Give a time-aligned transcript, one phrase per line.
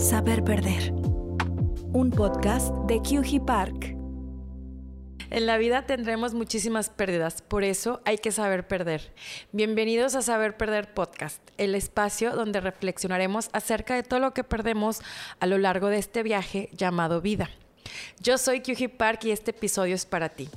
[0.00, 0.92] Saber Perder.
[1.92, 3.94] Un podcast de QG Park.
[5.28, 9.12] En la vida tendremos muchísimas pérdidas, por eso hay que saber perder.
[9.52, 15.02] Bienvenidos a Saber Perder Podcast, el espacio donde reflexionaremos acerca de todo lo que perdemos
[15.38, 17.50] a lo largo de este viaje llamado vida.
[18.20, 20.48] Yo soy QG Park y este episodio es para ti.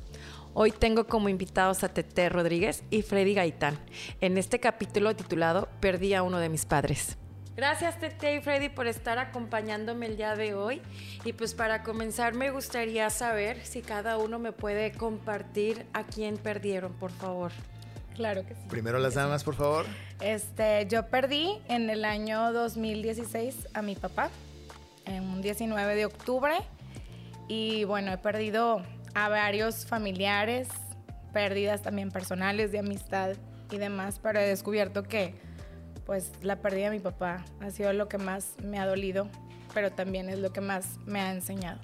[0.54, 3.78] Hoy tengo como invitados a Tete Rodríguez y Freddy Gaitán
[4.22, 7.18] en este capítulo titulado Perdí a uno de mis padres.
[7.56, 10.82] Gracias Tete y Freddy por estar acompañándome el día de hoy.
[11.24, 16.38] Y pues para comenzar me gustaría saber si cada uno me puede compartir a quién
[16.38, 17.52] perdieron, por favor.
[18.16, 18.62] Claro que sí.
[18.70, 19.86] Primero las damas, por favor.
[20.20, 24.30] Este, yo perdí en el año 2016 a mi papá,
[25.06, 26.56] en un 19 de octubre.
[27.48, 30.70] Y bueno, he perdido a varios familiares,
[31.34, 33.36] pérdidas también personales, de amistad
[33.72, 35.36] y demás, pero he descubierto que
[36.06, 39.28] pues la pérdida de mi papá ha sido lo que más me ha dolido,
[39.74, 41.80] pero también es lo que más me ha enseñado.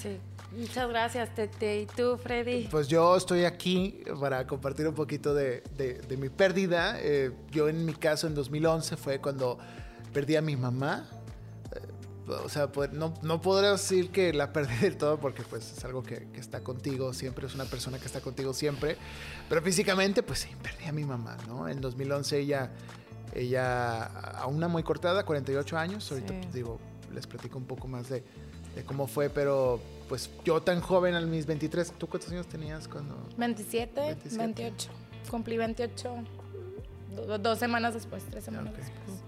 [0.00, 0.18] Sí.
[0.56, 1.80] Muchas gracias, Tete.
[1.80, 2.68] ¿Y tú, Freddy?
[2.70, 6.98] Pues yo estoy aquí para compartir un poquito de, de, mi pérdida.
[7.00, 9.58] Eh, yo en mi caso en 2011 fue cuando
[10.12, 11.08] perdí a mi mamá.
[11.74, 15.72] Eh, o sea, pues, no, no podré decir que la perdí del todo porque pues
[15.72, 18.98] es algo que, que, está contigo siempre, es una persona que está contigo siempre.
[19.48, 21.66] Pero físicamente pues sí, perdí a mi mamá, ¿no?
[21.66, 22.70] En 2011 ella
[23.34, 26.10] ella, a una muy cortada, 48 años.
[26.10, 26.78] Ahorita, pues, digo,
[27.12, 28.24] les platico un poco más de,
[28.86, 33.16] cómo fue, pero pues yo tan joven, a mis 23, ¿tú cuántos años tenías cuando?
[33.36, 34.90] 27, 28.
[35.30, 36.24] Cumplí 28
[37.40, 39.22] dos semanas después, tres semanas después.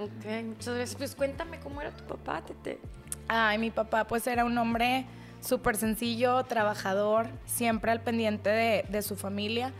[0.00, 0.94] Ok, muchas gracias.
[0.96, 2.78] Pues cuéntame cómo era tu papá, Tete.
[3.26, 5.06] Ay, mi papá pues era un hombre
[5.40, 9.72] súper sencillo, trabajador, siempre al pendiente de, de su familia.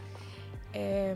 [0.72, 1.14] Eh,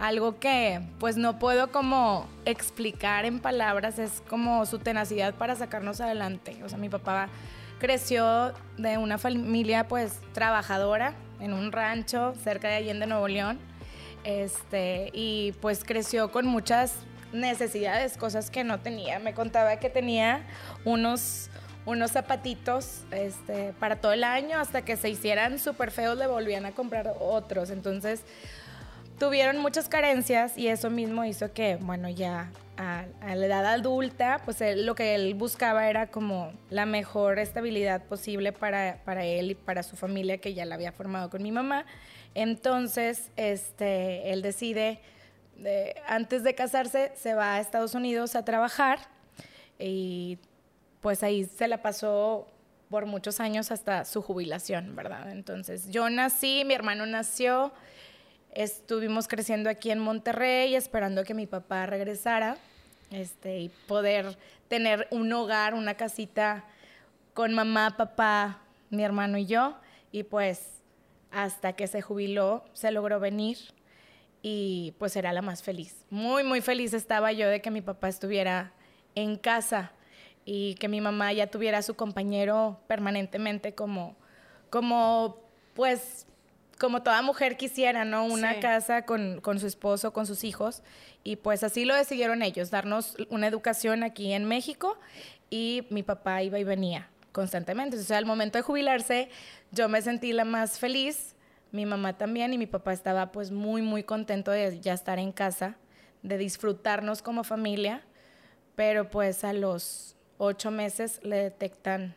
[0.00, 6.00] algo que pues no puedo como explicar en palabras, es como su tenacidad para sacarnos
[6.00, 6.58] adelante.
[6.64, 7.28] O sea, mi papá
[7.78, 13.58] creció de una familia pues trabajadora en un rancho cerca de Allende, Nuevo León.
[14.24, 16.96] Este, y pues creció con muchas
[17.32, 19.18] necesidades, cosas que no tenía.
[19.18, 20.42] Me contaba que tenía
[20.84, 21.50] unos,
[21.86, 26.66] unos zapatitos este, para todo el año, hasta que se hicieran súper feos le volvían
[26.66, 27.70] a comprar otros.
[27.70, 28.24] Entonces,
[29.18, 34.62] tuvieron muchas carencias y eso mismo hizo que, bueno, ya a, la edad adulta, pues
[34.76, 39.82] lo que él buscaba era como la mejor estabilidad posible para, para, él y para
[39.82, 41.84] su familia que ya la había formado con mi mamá.
[42.34, 45.00] Entonces, este, él decide,
[46.06, 49.00] antes de casarse, se va a Estados Unidos a trabajar
[49.78, 50.38] y
[51.00, 52.46] pues ahí se la pasó
[52.88, 55.30] por muchos años hasta su jubilación, ¿verdad?
[55.30, 57.72] Entonces, yo nací, mi hermano nació
[58.52, 62.56] Estuvimos creciendo aquí en Monterrey, esperando que mi papá regresara
[63.10, 64.36] este, y poder
[64.68, 66.64] tener un hogar, una casita
[67.34, 69.76] con mamá, papá, mi hermano y yo.
[70.12, 70.82] Y pues
[71.30, 73.58] hasta que se jubiló, se logró venir
[74.42, 76.04] y pues era la más feliz.
[76.10, 78.72] Muy, muy feliz estaba yo de que mi papá estuviera
[79.14, 79.92] en casa
[80.44, 84.16] y que mi mamá ya tuviera a su compañero permanentemente como,
[84.70, 85.36] como
[85.74, 86.26] pues
[86.78, 88.24] como toda mujer quisiera, ¿no?
[88.24, 90.82] Una casa con, su esposo, con sus hijos.
[91.24, 94.98] Y pues así lo decidieron ellos, darnos una educación aquí en México.
[95.50, 97.98] Y mi papá iba y venía constantemente.
[97.98, 99.28] O sea, al momento de jubilarse,
[99.72, 101.34] yo me sentí la más feliz,
[101.72, 105.32] mi mamá también, y mi papá estaba pues muy, muy contento de ya estar en
[105.32, 105.76] casa,
[106.22, 108.02] de disfrutarnos como familia.
[108.76, 112.14] Pero pues a los ocho meses le detectan,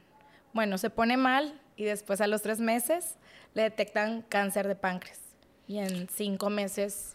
[0.54, 3.18] bueno, se pone mal y después a los tres meses
[3.54, 5.20] le detectan cáncer de páncreas
[5.68, 7.14] y en cinco meses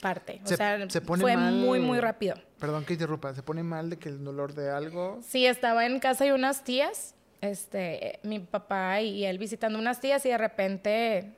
[0.00, 0.40] parte.
[0.44, 2.34] o sea, fue muy, muy rápido.
[2.58, 5.20] Perdón que interrumpa, ¿se pone mal de que el dolor de algo?
[5.22, 10.24] Sí, estaba en casa de unas tías, este, mi papá y él visitando unas tías
[10.26, 11.32] y de repente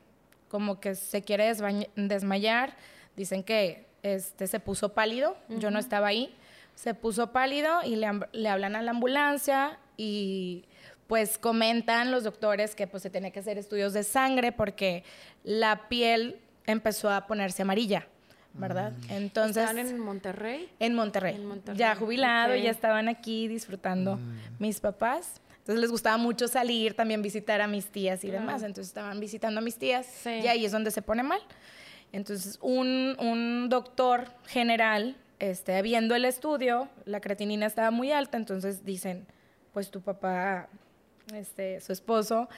[0.48, 1.52] como que se quiere
[1.96, 2.76] desmayar.
[3.16, 6.34] Dicen que este, se puso pálido, yo no estaba ahí.
[6.74, 10.64] Se puso pálido y le, le hablan a la ambulancia y
[11.12, 15.04] pues comentan los doctores que pues se tiene que hacer estudios de sangre porque
[15.44, 18.06] la piel empezó a ponerse amarilla.
[18.54, 18.92] ¿verdad?
[18.92, 19.12] Mm.
[19.12, 19.58] Entonces.
[19.58, 20.70] ¿Estaban en Monterrey?
[20.78, 21.36] En Monterrey.
[21.74, 24.38] Ya jubilado, ya estaban aquí disfrutando mm.
[24.58, 25.42] mis papás.
[25.58, 28.62] Entonces les gustaba mucho salir, también visitar a mis tías y demás.
[28.62, 31.42] Entonces estaban visitando a mis tías y ahí es donde se pone mal.
[32.12, 38.82] Entonces un, un doctor general, este, viendo el estudio, la creatinina estaba muy alta, entonces
[38.86, 39.26] dicen,
[39.74, 40.70] pues tu papá
[41.34, 42.48] este, su esposo,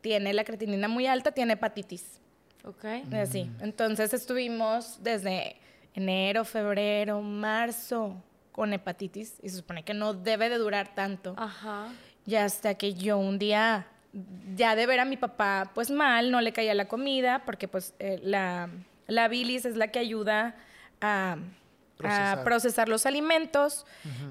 [0.00, 2.20] tiene la creatinina muy alta, tiene hepatitis.
[2.64, 2.84] Ok.
[3.12, 3.50] Así.
[3.60, 5.56] Entonces estuvimos desde
[5.94, 8.22] enero, febrero, marzo,
[8.52, 11.34] con hepatitis y se supone que no debe de durar tanto.
[11.36, 11.88] Ajá.
[12.26, 13.86] Y hasta que yo un día,
[14.54, 17.94] ya de ver a mi papá pues mal, no le caía la comida, porque pues
[17.98, 18.68] eh, la,
[19.06, 20.54] la bilis es la que ayuda
[21.00, 21.38] a
[21.96, 23.86] procesar, a procesar los alimentos,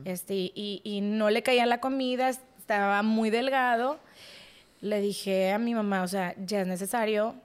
[0.05, 2.31] este, y, y, no le caía la comida,
[2.71, 3.99] estaba muy delgado.
[4.79, 7.35] Le dije a mi mamá, o sea, ya es necesario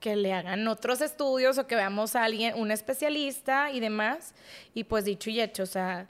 [0.00, 4.34] que le hagan otros estudios o que veamos a alguien, un especialista y demás.
[4.74, 6.08] Y pues dicho y hecho, o sea,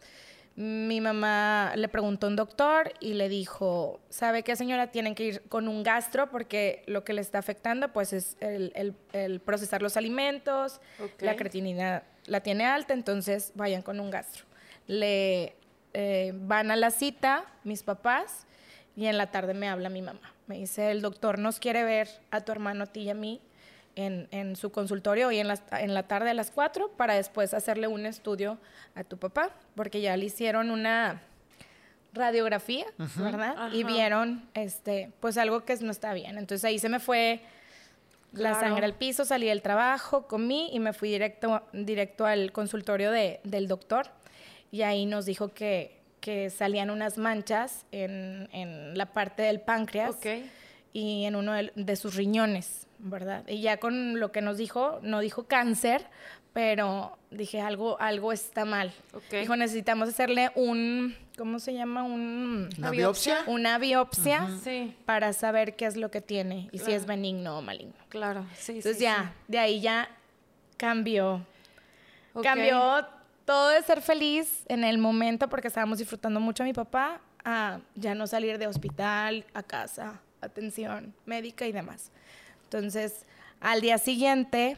[0.57, 4.89] mi mamá le preguntó a un doctor y le dijo, ¿sabe qué señora?
[4.89, 8.97] Tienen que ir con un gastro porque lo que le está afectando pues es el,
[9.13, 10.81] el, procesar los alimentos,
[11.21, 14.45] la creatinina la tiene alta, entonces vayan con un gastro.
[14.89, 15.55] Le
[15.95, 18.47] eh, van a la cita mis papás
[18.97, 20.33] y en la tarde me habla mi mamá.
[20.47, 23.41] Me dice, el doctor nos quiere ver a tu hermano, a ti y a mí
[23.95, 27.55] en, en su consultorio hoy en la, en la tarde a las 4 para después
[27.55, 28.59] hacerle un estudio
[28.95, 31.23] a tu papá, porque ya le hicieron una
[32.13, 33.71] radiografía, ¿verdad?
[33.73, 36.39] Y vieron, este, pues algo que no está bien.
[36.39, 37.41] Entonces ahí se me fue
[38.33, 43.11] la sangre al piso, salí del trabajo, comí y me fui directo, directo al consultorio
[43.11, 44.09] de, del doctor.
[44.71, 50.17] Y ahí nos dijo que, que salían unas manchas en, en, la parte del páncreas
[50.93, 53.45] y en uno de, sus riñones, ¿verdad?
[53.47, 56.07] Y ya con lo que nos dijo, no dijo cáncer,
[56.53, 58.93] pero dije algo, algo está mal.
[59.31, 62.03] Dijo, necesitamos hacerle un, ¿cómo se llama?
[62.03, 63.45] Un, ¿Una biopsia?
[63.47, 64.49] Una biopsia
[65.05, 67.93] para saber qué es lo que tiene y si es benigno o maligno.
[68.09, 68.77] Claro, sí.
[68.77, 70.09] Entonces ya, de ahí ya
[70.79, 71.45] cambió.
[72.43, 73.07] Cambió
[73.47, 77.81] todo de ser feliz en el momento porque estábamos disfrutando mucho a mi papá a
[77.95, 82.11] ya no salir de hospital a casa atención médica y demás.
[82.65, 83.25] Entonces,
[83.61, 84.77] al día siguiente,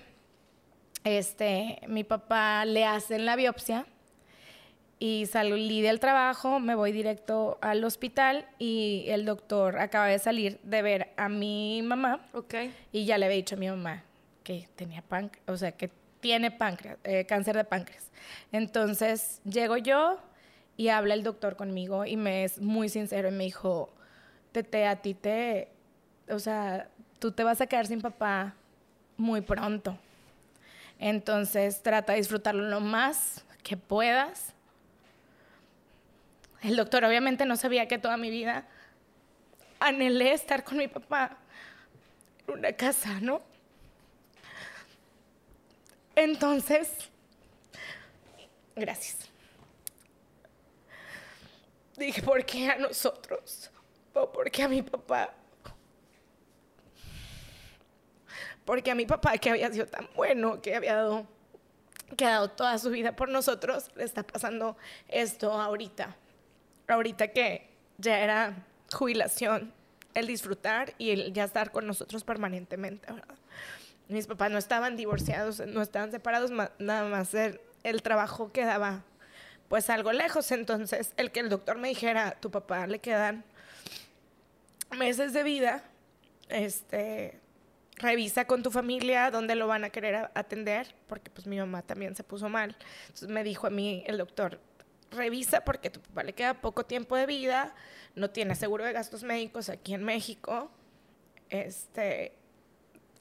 [1.04, 3.86] este, mi papá le hacen la biopsia
[4.98, 10.58] y salí del trabajo, me voy directo al hospital y el doctor acaba de salir
[10.62, 12.20] de ver a mi mamá.
[12.32, 12.74] Okay.
[12.92, 14.04] Y ya le había dicho a mi mamá
[14.42, 18.10] que tenía páncreas, o sea, que tiene páncreas, eh, cáncer de páncreas.
[18.52, 20.18] Entonces, llego yo
[20.76, 23.92] y habla el doctor conmigo y me es muy sincero y me dijo,
[24.52, 25.68] te, a ti te,
[26.28, 26.88] o sea,
[27.18, 28.54] tú te vas a quedar sin papá
[29.16, 29.98] muy pronto.
[30.98, 34.52] Entonces trata de disfrutarlo lo más que puedas.
[36.62, 38.66] El doctor obviamente no sabía que toda mi vida
[39.80, 41.36] anhelé estar con mi papá
[42.46, 43.42] en una casa, ¿no?
[46.18, 46.90] Entonces,
[48.74, 49.30] gracias.
[51.96, 53.70] Dije, ¿por qué a nosotros?
[54.34, 55.32] porque a mi papá.
[58.64, 61.24] Porque a mi papá, que había sido tan bueno, que había dado,
[62.16, 64.76] que ha dado toda su vida por nosotros, le está pasando
[65.06, 66.16] esto ahorita.
[66.88, 69.72] Ahorita que ya era jubilación,
[70.14, 73.06] el disfrutar y el ya estar con nosotros permanentemente,
[74.08, 79.04] Mis papás no estaban divorciados, no estaban separados, nada más el, el trabajo quedaba
[79.68, 80.50] pues algo lejos.
[80.50, 83.44] Entonces, el que el doctor me dijera, tu papá le quedan
[84.96, 85.82] meses de vida,
[86.48, 87.38] este,
[87.96, 92.16] revisa con tu familia dónde lo van a querer atender, porque pues mi mamá también
[92.16, 92.76] se puso mal.
[93.02, 94.60] Entonces me dijo a mí el doctor,
[95.10, 97.74] revisa porque tu papá le queda poco tiempo de vida,
[98.14, 100.70] no tiene seguro de gastos médicos aquí en México.
[101.50, 102.32] Este,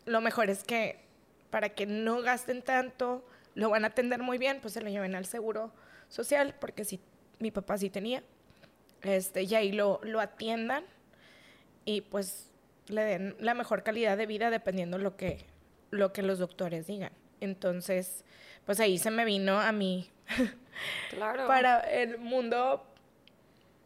[0.08, 1.00] lo mejor es que
[1.50, 3.24] para que no gasten tanto,
[3.56, 5.72] lo van a atender muy bien, pues se lo lleven al seguro
[6.10, 7.00] social, porque si
[7.40, 8.24] mi papá sí tenía,
[9.04, 10.84] este, y ahí lo, lo atiendan
[11.86, 12.52] y pues
[12.88, 15.46] le den la mejor calidad de vida dependiendo lo que,
[15.92, 17.12] lo que los doctores digan.
[17.42, 18.24] Entonces,
[18.66, 20.10] pues ahí se me vino a mí.
[21.10, 21.48] Claro.
[21.48, 22.86] Para el mundo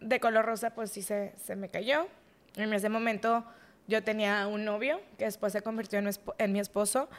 [0.01, 2.09] de color rosa, pues sí se, se, me cayó.
[2.57, 3.45] En ese momento
[3.87, 7.09] yo tenía un novio que después se convirtió en mi, en mi esposo.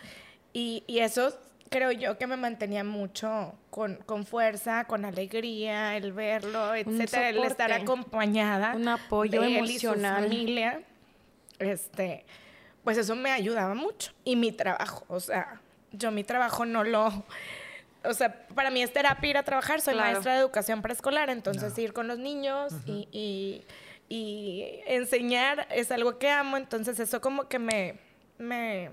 [0.52, 1.36] Y, y, eso
[1.70, 7.38] creo yo que me mantenía mucho con, con fuerza, con alegría, el verlo, etcétera, el
[7.44, 8.74] estar acompañada.
[8.74, 10.26] Un apoyo emocional.
[10.26, 10.82] Y familia.
[11.58, 12.24] Este,
[12.84, 14.12] pues eso me ayudaba mucho.
[14.24, 15.60] Y mi trabajo, o sea,
[15.92, 17.24] yo mi trabajo no lo.
[18.04, 19.80] O sea, para mí es terapia ir a trabajar.
[19.80, 23.64] Soy maestra de educación preescolar, entonces ir con los niños y, y,
[24.12, 26.58] y enseñar es algo que amo.
[26.58, 27.94] Entonces, eso como que me,
[28.36, 28.90] me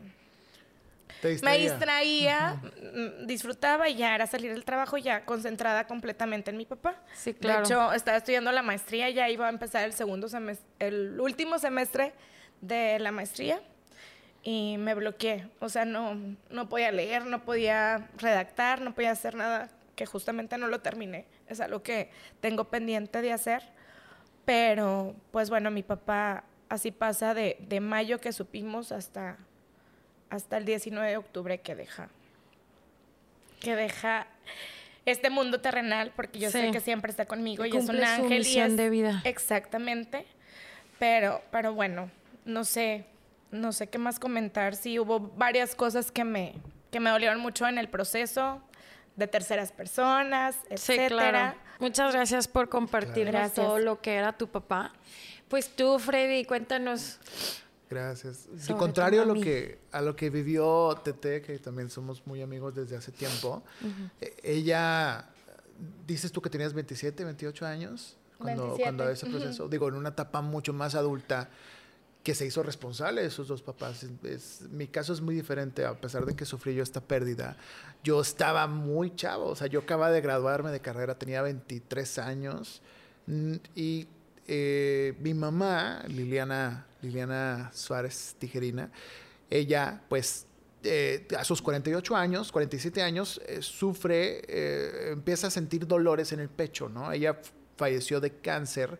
[1.41, 2.61] me distraía,
[2.93, 6.95] mm, disfrutaba y ya era salir del trabajo ya concentrada completamente en mi papá.
[7.13, 7.59] Sí, claro.
[7.59, 11.59] De hecho, estaba estudiando la maestría, ya iba a empezar el segundo semestre, el último
[11.59, 12.13] semestre
[12.61, 13.59] de la maestría
[14.41, 15.49] y me bloqueé.
[15.59, 16.15] O sea, no,
[16.49, 21.25] no podía leer, no podía redactar, no podía hacer nada que justamente no lo terminé.
[21.49, 22.09] Es algo que
[22.39, 23.77] tengo pendiente de hacer.
[24.49, 29.37] Pero, pues bueno, mi papá así pasa de, de mayo que supimos hasta,
[30.31, 32.09] hasta el 19 de octubre que deja.
[33.59, 34.25] Que deja
[35.05, 38.31] este mundo terrenal, porque yo sé que siempre está conmigo y es un su ángel.
[38.33, 39.21] y misión es- de vida.
[39.23, 40.25] Exactamente.
[40.97, 42.09] Pero, pero bueno,
[42.43, 43.05] no sé,
[43.51, 44.75] no sé qué más comentar.
[44.75, 46.55] Sí, hubo varias cosas que me,
[46.89, 48.63] que me dolieron mucho en el proceso
[49.15, 51.07] de terceras personas, Sí, etcétera.
[51.07, 51.68] claro.
[51.79, 53.55] Muchas gracias por compartirnos Gracias.
[53.65, 54.91] todo lo que era tu papá.
[55.47, 57.19] Pues tú, Freddy, cuéntanos.
[57.89, 58.47] Gracias.
[58.59, 62.41] Sobre Al contrario a lo que a lo que vivió Tete, que también somos muy
[62.41, 63.63] amigos desde hace tiempo.
[64.21, 65.25] eh, Ella
[66.05, 68.83] dices tú que tenías 27, 28 años cuando 27.
[68.83, 71.49] cuando ese proceso, digo, en una etapa mucho más adulta
[72.29, 74.05] que se hizo responsable de sus dos papás.
[74.23, 77.57] Es- mi caso es muy diferente, a pesar de que sufrí yo esta pérdida.
[78.03, 82.83] Yo estaba muy chavo, o sea, yo acababa de graduarme de carrera, tenía 23 años
[83.25, 84.05] mm, y
[84.47, 88.91] eh, mi mamá, Liliana, Liliana Suárez Tijerina,
[89.49, 90.45] ella pues
[90.83, 96.49] eh, a sus 48 años, 47 años, eh, sufre, empieza a sentir dolores en el
[96.49, 97.11] pecho, ¿no?
[97.11, 97.39] Ella
[97.75, 98.99] falleció de cáncer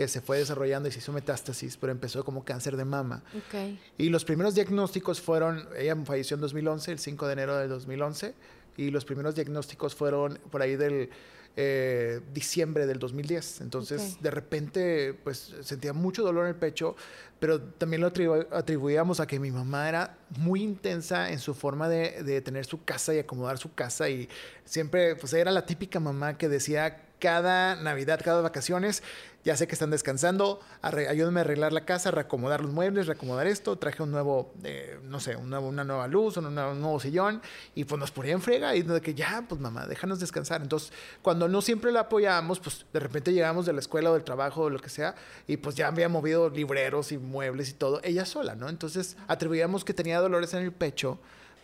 [0.00, 3.22] que se fue desarrollando y se hizo metástasis, pero empezó como cáncer de mama.
[3.36, 3.78] Ok.
[3.98, 8.32] Y los primeros diagnósticos fueron, ella falleció en 2011, el 5 de enero del 2011,
[8.78, 11.10] y los primeros diagnósticos fueron por ahí del
[11.54, 13.60] eh, diciembre del 2010.
[13.60, 14.22] Entonces, Ok.
[14.22, 16.96] de repente, pues sentía mucho dolor en el pecho,
[17.38, 21.90] pero también lo atribu- atribuíamos a que mi mamá era muy intensa en su forma
[21.90, 24.30] de, de tener su casa y acomodar su casa y
[24.64, 29.02] siempre, pues era la típica mamá que decía cada Navidad, cada vacaciones,
[29.44, 33.76] ya sé que están descansando, ayúdenme a arreglar la casa, reacomodar los muebles, reacomodar esto,
[33.78, 37.00] traje un nuevo, eh, no sé, un nuevo- una nueva luz, un nuevo, un nuevo
[37.00, 37.40] sillón,
[37.74, 40.60] y pues nos ponía en frega y de que ya, pues mamá, déjanos descansar.
[40.60, 44.24] Entonces, cuando no siempre la apoyábamos, pues de repente llegamos de la escuela o del
[44.24, 45.14] trabajo o lo que sea,
[45.46, 48.68] y pues ya había movido libreros y muebles y todo, ella sola, ¿no?
[48.68, 51.18] Entonces, atribuíamos que tenía dolores en el pecho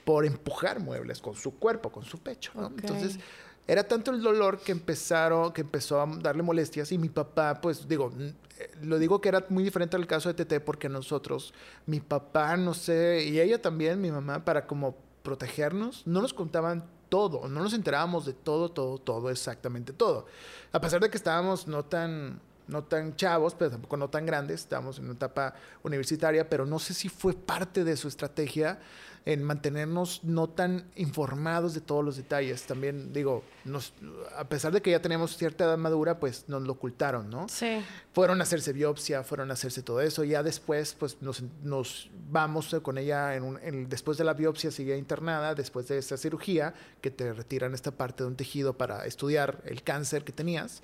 [0.07, 2.69] por empujar muebles con su cuerpo, con su pecho, ¿no?
[2.69, 3.19] Entonces,
[3.67, 7.89] era tanto el dolor que empezaron, que empezó a darle molestias y mi papá, pues
[7.89, 11.53] digo, eh, lo digo que era muy diferente al caso de Tete porque nosotros,
[11.87, 16.85] mi papá, no sé, y ella también, mi mamá, para como protegernos, no nos contaban
[17.09, 20.27] todo, no nos enterábamos de todo, todo, todo, exactamente todo.
[20.73, 24.61] A pesar de que estábamos no tan no tan chavos, pero tampoco no tan grandes,
[24.61, 28.79] estábamos en una etapa universitaria, pero no sé si fue parte de su estrategia
[29.25, 32.63] en mantenernos no tan informados de todos los detalles.
[32.63, 33.93] También digo, nos,
[34.37, 37.49] a pesar de que ya teníamos cierta edad madura, pues nos lo ocultaron, ¿no?
[37.49, 37.83] Sí.
[38.13, 40.23] Fueron a hacerse biopsia, fueron a hacerse todo eso.
[40.23, 44.71] Ya después, pues nos, nos vamos con ella, en un- en- después de la biopsia
[44.71, 49.07] seguía internada, después de esa cirugía, que te retiran esta parte de un tejido para
[49.07, 50.83] estudiar el cáncer que tenías.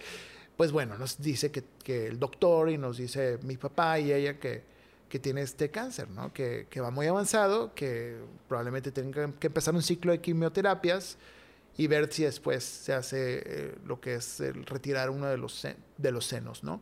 [0.62, 4.62] Pues bueno, nos dice que, el doctor y nos dice mi papá y ella que,
[5.08, 6.32] que tiene este cáncer, ¿no?
[6.32, 8.16] Que, que va muy avanzado, que
[8.46, 11.18] probablemente tenga que empezar un ciclo de quimioterapias
[11.76, 15.66] y ver si después se hace eh, lo que es retirar uno de los,
[15.98, 16.80] de los senos, ¿no?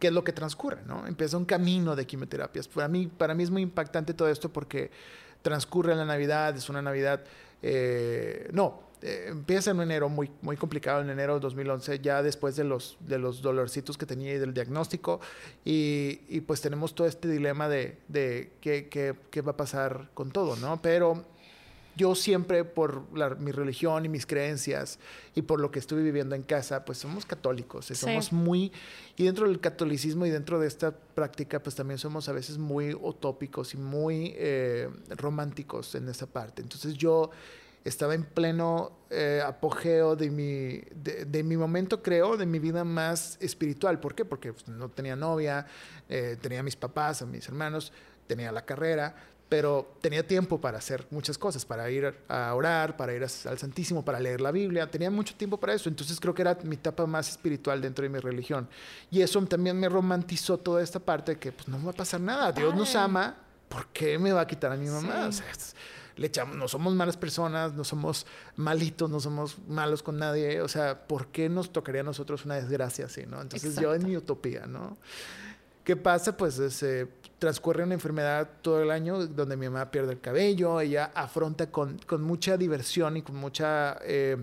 [0.00, 1.06] ¿Qué es lo que transcurre, no?
[1.06, 2.66] Empieza un camino de quimioterapias.
[2.66, 4.90] Para mí, para mí es muy impactante todo esto porque
[5.40, 7.22] transcurre la Navidad, es una Navidad,
[7.62, 12.56] eh, no, eh, empieza en enero muy, muy complicado, en enero de 2011, ya después
[12.56, 15.20] de los, de los dolorcitos que tenía y del diagnóstico,
[15.64, 20.10] y, y pues tenemos todo este dilema de, de qué, qué- qué va a pasar
[20.14, 20.80] con todo, ¿no?
[20.80, 21.24] Pero
[21.96, 24.98] yo siempre por la- mi religión y mis creencias
[25.36, 28.00] y por lo que estuve viviendo en casa, pues somos católicos, y Sí.
[28.06, 28.72] somos muy,
[29.16, 32.94] y dentro del catolicismo y dentro de esta práctica, pues también somos a veces muy
[32.94, 36.62] utópicos y muy eh, románticos en esa parte.
[36.62, 37.30] Entonces yo
[37.84, 42.82] estaba en pleno eh, apogeo de mi, de, de mi momento, creo, de mi vida
[42.84, 44.00] más espiritual.
[44.00, 44.24] ¿Por qué?
[44.24, 45.66] Porque pues, no tenía novia,
[46.08, 47.92] eh, tenía a mis papás, a mis hermanos,
[48.26, 49.14] tenía la carrera,
[49.50, 53.58] pero tenía tiempo para hacer muchas cosas, para ir a orar, para ir a- al
[53.58, 56.76] Santísimo, para leer la Biblia, tenía mucho tiempo para eso, entonces creo que era mi
[56.76, 58.66] etapa más espiritual dentro de mi religión.
[59.10, 62.20] Y eso también me romantizó toda esta parte de que pues no va a pasar
[62.22, 63.04] nada, Dios nos Padre.
[63.04, 63.36] ama,
[63.68, 65.30] ¿por qué me va a quitar a mi mamá?
[65.30, 65.42] Sí.
[65.42, 65.74] O sea,
[66.16, 70.68] le echamos, no somos malas personas, no somos malitos, no somos malos con nadie, o
[70.68, 73.40] sea, ¿por qué nos tocaría a nosotros una desgracia así, no?
[73.40, 74.96] Entonces yo en mi utopía, ¿no?
[75.82, 76.36] ¿Qué pasa?
[76.36, 81.10] Pues se transcurre una enfermedad todo el año donde mi mamá pierde el cabello, ella
[81.14, 84.38] afronta con, con mucha diversión y con mucha eh,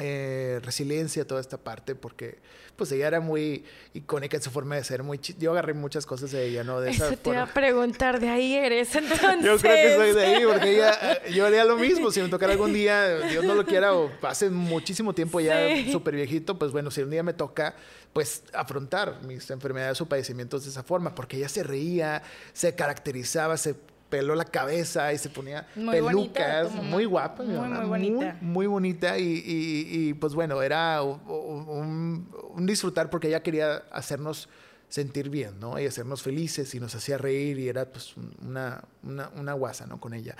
[0.00, 2.38] eh, resiliencia, toda esta parte, porque
[2.76, 6.30] pues ella era muy icónica en su forma de ser, muy yo agarré muchas cosas
[6.30, 6.80] de ella, ¿no?
[6.80, 9.20] De esa Eso te iba a preguntar, de ahí eres entonces.
[9.44, 12.52] yo creo que soy de ahí, porque ella, yo haría lo mismo, si me tocara
[12.52, 16.90] algún día, Dios no lo quiera, o hace muchísimo tiempo ya súper viejito, pues bueno,
[16.90, 17.76] si un día me toca,
[18.14, 22.22] pues afrontar mis enfermedades o padecimientos de esa forma, porque ella se reía,
[22.54, 23.74] se caracterizaba, se
[24.10, 28.36] peló la cabeza y se ponía pelucas, muy guapa, muy, muy bonita.
[28.40, 32.26] Muy, bonita y, pues bueno, era un,
[32.58, 34.48] disfrutar porque ella quería hacernos
[34.88, 35.78] sentir bien, ¿no?
[35.78, 40.00] Y hacernos felices y nos hacía reír y era pues una, una, guasa, ¿no?
[40.00, 40.34] Con ella.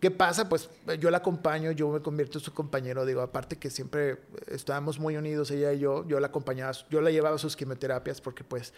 [0.00, 0.48] ¿Qué pasa?
[0.48, 0.68] Pues
[0.98, 4.18] yo la acompaño, yo me convierto en su compañero, digo, aparte que siempre
[4.48, 8.20] estábamos muy unidos ella y yo, yo la acompañaba, yo la llevaba a sus quimioterapias
[8.20, 8.74] porque pues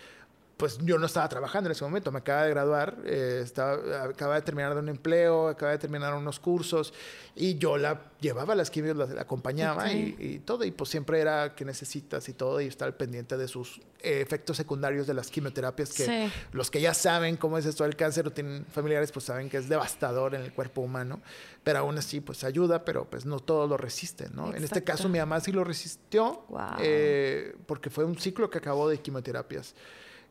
[0.57, 4.37] pues yo no estaba trabajando en ese momento, me acaba de graduar, eh, estaba, acaba
[4.37, 6.95] de terminar de un empleo, acaba de terminar unos cursos
[7.35, 11.55] y yo la llevaba a las quimios, la, acompañaba y, todo, y pues siempre era
[11.55, 15.93] que necesitas y todo, y estar pendiente de sus eh, efectos secundarios de las quimioterapias,
[15.93, 19.51] que los que ya saben cómo es esto del cáncer o tienen familiares, pues saben
[19.51, 21.21] que es devastador en el cuerpo humano,
[21.65, 24.55] pero aún así pues ayuda, pero pues no todo lo resiste, ¿no?
[24.55, 26.47] En este caso mi mamá sí lo resistió,
[26.81, 29.75] eh, porque fue un ciclo que acabó de quimioterapias.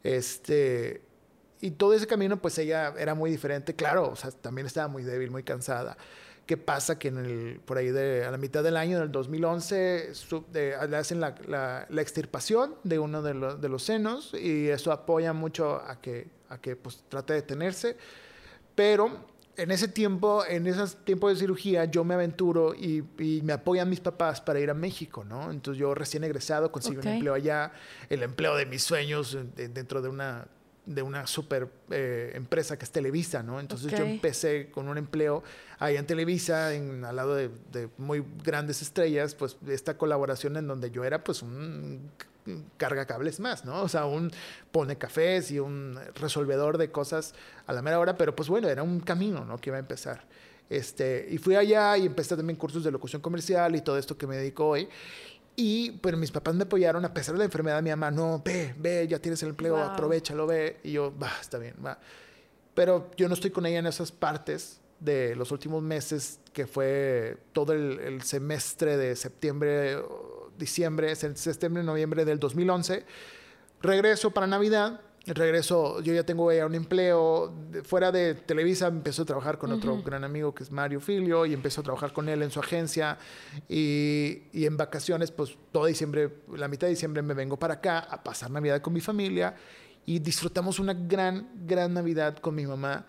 [0.05, 1.01] Este,
[1.61, 3.75] y todo ese camino, pues ella era muy diferente.
[3.75, 5.97] Claro, o sea, también estaba muy débil, muy cansada.
[6.45, 6.99] ¿Qué pasa?
[6.99, 10.11] Que en el, por ahí de, a la mitad del año, del 2011,
[10.53, 15.77] le hacen la, la, extirpación de uno de, de, los senos y eso apoya mucho
[15.77, 17.97] a que, a que pues, trate de detenerse.
[18.75, 19.25] Pero
[19.57, 23.89] en ese tiempo, en esos tiempos de cirugía, yo me aventuro y, y, me apoyan
[23.89, 25.51] mis papás para ir a México, ¿no?
[25.51, 27.71] Entonces yo recién egresado consigo un empleo allá,
[28.09, 30.47] el empleo de mis sueños dentro de una
[30.85, 33.59] de una super eh, empresa que es Televisa, ¿no?
[33.59, 35.43] Entonces yo empecé con un empleo
[35.79, 40.67] ahí en Televisa, en, al lado de, de, muy grandes estrellas, pues esta colaboración en
[40.67, 42.11] donde yo era pues un
[42.77, 43.81] carga cables más, ¿no?
[43.81, 44.31] O sea, un
[44.71, 47.33] pone cafés y un resolvedor de cosas
[47.65, 49.57] a la mera hora, pero pues bueno, era un camino, ¿no?
[49.57, 50.25] Que iba a empezar.
[50.69, 54.27] Este, y fui allá y empecé también cursos de locución comercial y todo esto que
[54.27, 54.87] me dedico hoy.
[55.55, 58.41] Y pero mis papás me apoyaron a pesar de la enfermedad de mi mamá, no,
[58.43, 60.79] ve, ve, ya tienes el empleo, aprovechalo, ve.
[60.83, 61.97] Y yo, va, está bien, va.
[62.73, 67.37] Pero yo no estoy con ella en esas partes de los últimos meses, que fue
[67.53, 69.97] todo el, el semestre de septiembre
[70.57, 73.05] diciembre, septiembre, noviembre del 2011.
[73.81, 79.25] Regreso para Navidad, regreso, yo ya tengo ya un empleo, fuera de Televisa empezó a
[79.25, 82.43] trabajar con otro gran amigo que es Mario Filio y empezó a trabajar con él
[82.43, 83.17] en su agencia
[83.67, 87.99] y, y, en vacaciones, pues todo diciembre, la mitad de diciembre me vengo para acá
[87.99, 89.55] a pasar Navidad con mi familia
[90.05, 93.05] y disfrutamos una gran, gran Navidad con mi mamá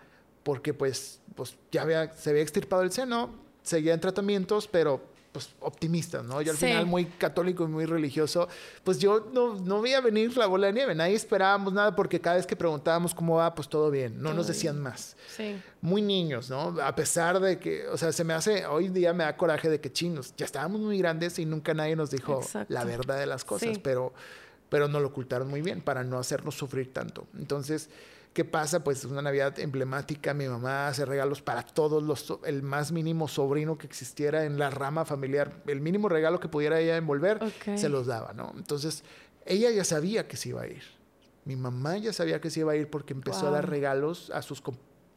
[0.47, 3.31] porque pues, pues ya había, se había extirpado el seno,
[3.63, 5.01] seguía en tratamientos, pero
[5.37, 6.41] pues, optimistas, ¿no?
[6.41, 8.47] Yo al final muy católico y muy religioso,
[8.83, 12.37] pues yo no, no veía venir la bola de nieve, nadie esperábamos nada porque cada
[12.37, 15.15] vez que preguntábamos cómo va, pues todo bien, no nos decían más.
[15.27, 15.61] Sí.
[15.79, 16.75] Muy niños, ¿no?
[16.81, 19.79] A pesar de que, o sea, se me hace, hoy día me da coraje de
[19.79, 23.45] que chinos, ya estábamos muy grandes y nunca nadie nos dijo la verdad de las
[23.45, 24.13] cosas, pero,
[24.69, 27.27] pero nos lo ocultaron muy bien para no hacernos sufrir tanto.
[27.37, 27.91] Entonces,
[28.37, 28.83] ¿Qué pasa?
[28.83, 30.31] Pues es una Navidad emblemática.
[30.35, 34.69] Mi mamá hace regalos para todos los, el más mínimo sobrino que existiera en la
[34.69, 35.63] rama familiar.
[35.65, 37.39] El mínimo regalo que pudiera ella envolver,
[37.75, 38.53] se los daba, ¿no?
[38.55, 39.03] Entonces,
[39.43, 40.83] ella ya sabía que se iba a ir.
[41.45, 44.43] Mi mamá ya sabía que se iba a ir porque empezó a dar regalos a
[44.43, 44.61] sus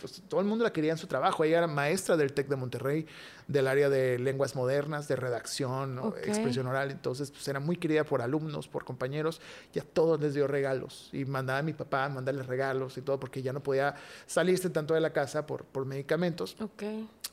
[0.00, 1.44] pues, todo el mundo la quería en su trabajo.
[1.44, 3.06] Ella era maestra del TEC de Monterrey,
[3.46, 6.90] del área de lenguas modernas, de redacción, expresión oral.
[6.90, 9.40] Entonces, pues era muy querida por alumnos, por compañeros.
[9.74, 11.10] Y a todos les dio regalos.
[11.12, 13.94] Y mandaba a mi papá a mandarles regalos y todo, porque ya no podía
[14.26, 16.56] salirse tanto de la casa por, por medicamentos.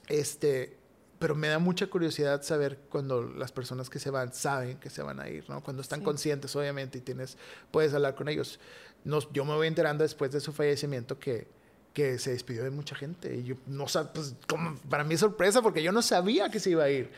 [0.08, 0.78] Este,
[1.20, 5.02] pero me da mucha curiosidad saber cuando las personas que se van saben que se
[5.02, 5.64] van a ir, ¿no?
[5.64, 7.38] Cuando están conscientes, obviamente, y tienes,
[7.72, 8.60] puedes hablar con ellos.
[9.04, 11.48] yo me voy enterando después de su fallecimiento que
[11.98, 13.38] que se despidió de mucha gente.
[13.38, 16.60] Y yo no sabía, pues como para mí es sorpresa porque yo no sabía que
[16.60, 17.10] se iba a ir.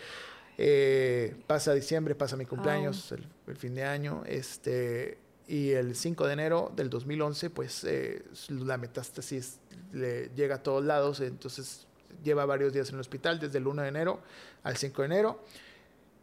[0.58, 5.18] Eh, pasa diciembre, pasa mi cumpleaños, el, fin de año, este,
[5.50, 9.60] y el 5 de enero del 2011, pues eh, la metástasis
[9.92, 11.86] le llega a todos lados, entonces
[12.24, 14.22] lleva varios días en el hospital, desde el 1 de enero
[14.64, 15.44] al 5 de enero.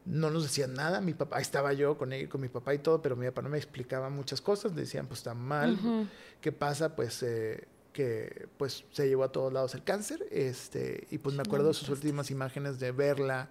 [0.06, 3.02] No nos decían nada, mi papá, estaba yo con él, con mi papá y todo,
[3.02, 6.08] pero mi papá no me explicaba muchas cosas, decían, pues está mal,
[6.40, 6.96] ¿qué pasa?
[6.96, 11.40] Pues eh, que pues se llevó a todos lados el cáncer, este, y pues me
[11.40, 13.48] acuerdo de sus últimas imágenes de verla,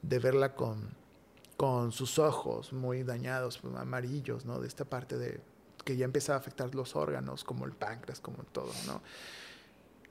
[0.00, 0.88] de verla con,
[1.58, 4.58] con sus ojos muy dañados, pues, amarillos, ¿no?
[4.58, 5.38] De esta parte de
[5.84, 9.02] que ya empezaba a afectar los órganos, como el páncreas, como todo, ¿no?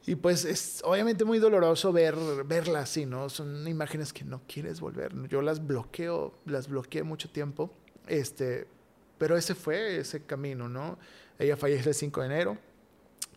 [0.06, 2.16] Y pues es obviamente muy doloroso ver,
[2.46, 3.28] verla así, ¿no?
[3.28, 5.12] Son imágenes que no quieres volver.
[5.30, 7.72] Yo las bloqueo, las bloqueé mucho tiempo.
[8.06, 8.68] Este,
[9.18, 11.00] pero ese fue ese camino, ¿no?
[11.40, 12.67] Ella fallece el 5 de enero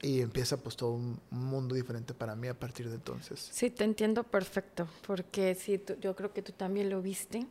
[0.03, 3.49] y empieza pues todo un mundo diferente para mí a partir de entonces.
[3.53, 7.47] Sí, te entiendo perfecto, porque sí, yo creo que tú también lo viste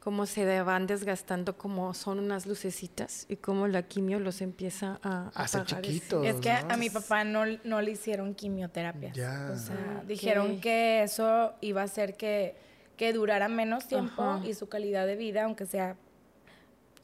[0.00, 5.28] cómo se van desgastando como son unas lucecitas y cómo la quimio los empieza a,
[5.34, 6.24] hacer chiquitos.
[6.24, 9.10] Es que a mi papá no, no le hicieron quimioterapia.
[9.52, 12.56] O sea, dijeron que eso iba a hacer que,
[12.96, 15.96] que durara menos tiempo y su calidad de vida, aunque sea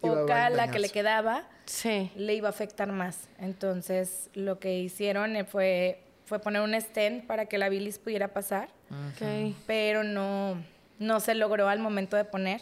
[0.04, 2.10] poca la que le quedaba, sí.
[2.16, 3.28] le iba a afectar más.
[3.38, 8.68] Entonces, lo que hicieron fue, fue poner un stent para que la bilis pudiera pasar,
[9.66, 10.62] pero no,
[10.98, 12.60] no se logró al momento de poner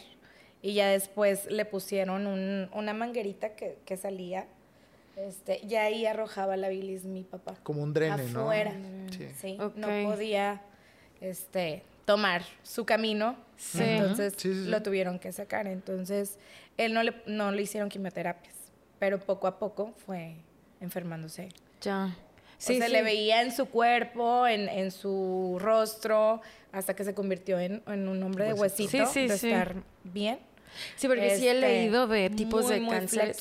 [0.61, 2.25] y ya después le pusieron
[2.73, 4.47] una manguerita que, salía.
[5.15, 7.55] Este, y ahí arrojaba la bilis mi papá.
[7.61, 8.73] Como un drene, afuera.
[8.73, 9.13] ¿no?
[9.13, 9.27] Sí.
[9.39, 10.61] sí No podía
[11.21, 13.35] este, tomar su camino.
[13.75, 15.67] Entonces lo tuvieron que sacar.
[15.67, 16.37] Entonces,
[16.77, 18.55] él no le, no le hicieron quimioterapias.
[18.99, 20.35] Pero poco a poco fue
[20.81, 21.49] enfermándose.
[21.81, 22.15] Ya.
[22.57, 27.59] Sí, se le veía en su cuerpo, en, en, su rostro, hasta que se convirtió
[27.59, 30.39] en, en un hombre de huesito, de estar bien.
[30.95, 33.35] Sí, porque sí he este, leído de tipos de cáncer.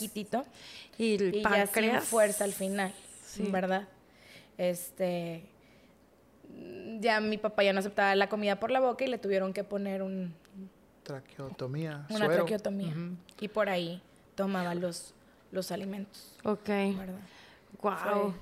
[0.98, 1.92] Y el y páncreas.
[1.94, 2.92] Ya sin fuerza al final,
[3.38, 3.88] ¿verdad?
[4.58, 5.44] Este.
[7.00, 9.64] Ya mi papá ya no aceptaba la comida por la boca y le tuvieron que
[9.64, 10.34] poner un.
[11.02, 12.06] Traqueotomía.
[12.10, 12.94] Una traqueotomía.
[13.40, 14.00] Y por ahí
[14.34, 15.14] tomaba los,
[15.50, 16.36] los alimentos.
[16.44, 16.68] Ok.
[16.68, 17.18] ¿Verdad?
[17.82, 18.34] Wow.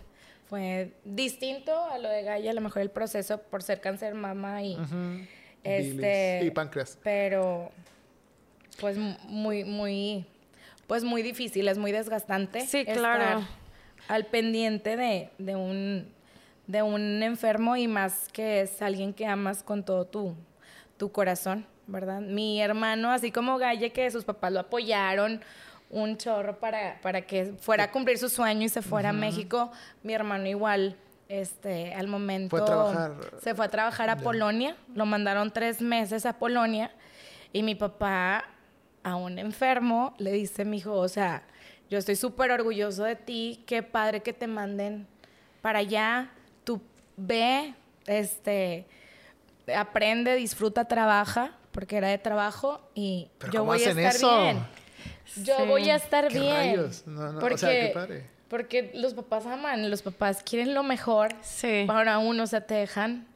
[0.48, 4.62] Fue, distinto a lo de Gaia, a lo mejor el proceso por ser cáncer mama
[4.62, 4.76] y.
[5.62, 6.40] Este.
[6.44, 6.98] Y páncreas.
[7.02, 7.70] Pero
[8.80, 10.24] pues muy, muy,
[10.86, 12.66] pues muy difícil, es muy desgastante.
[12.66, 13.46] Sí, claro.
[14.08, 16.08] al pendiente de, de, un,
[16.70, 20.34] de un enfermo y más que es alguien que amas con todo tu,
[20.96, 22.20] tu corazón, ¿verdad?
[22.20, 25.40] Mi hermano, así como Galle, que sus papás lo apoyaron
[25.90, 29.72] un chorro para, para que fuera a cumplir su sueño y se fuera a México,
[30.04, 30.96] mi hermano igual
[31.28, 33.12] este, al momento fue a trabajar.
[33.42, 36.92] se fue a trabajar a Polonia, lo mandaron tres meses a Polonia
[37.52, 38.44] y mi papá
[39.02, 41.42] a un enfermo, le dice mi hijo, o sea,
[41.88, 45.08] yo estoy súper orgulloso de ti, qué padre que te manden
[45.60, 46.30] para allá,
[46.64, 46.80] tú
[47.16, 47.74] ve,
[48.06, 48.86] este,
[49.74, 54.66] aprende, disfruta, trabaja, porque era de trabajo y yo voy a estar bien.
[55.44, 56.90] Yo voy a estar bien.
[57.38, 61.84] porque, porque los papás aman, los papás quieren lo mejor sí.
[61.86, 63.26] para uno, o sea, te dejan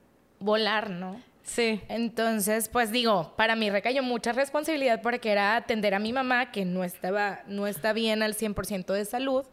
[0.41, 1.21] volar, ¿no?
[1.45, 1.81] Sí.
[1.89, 6.65] Entonces, pues digo, para mí recayó mucha responsabilidad porque era atender a mi mamá, que
[6.65, 9.45] no estaba, no está bien al 100% de salud.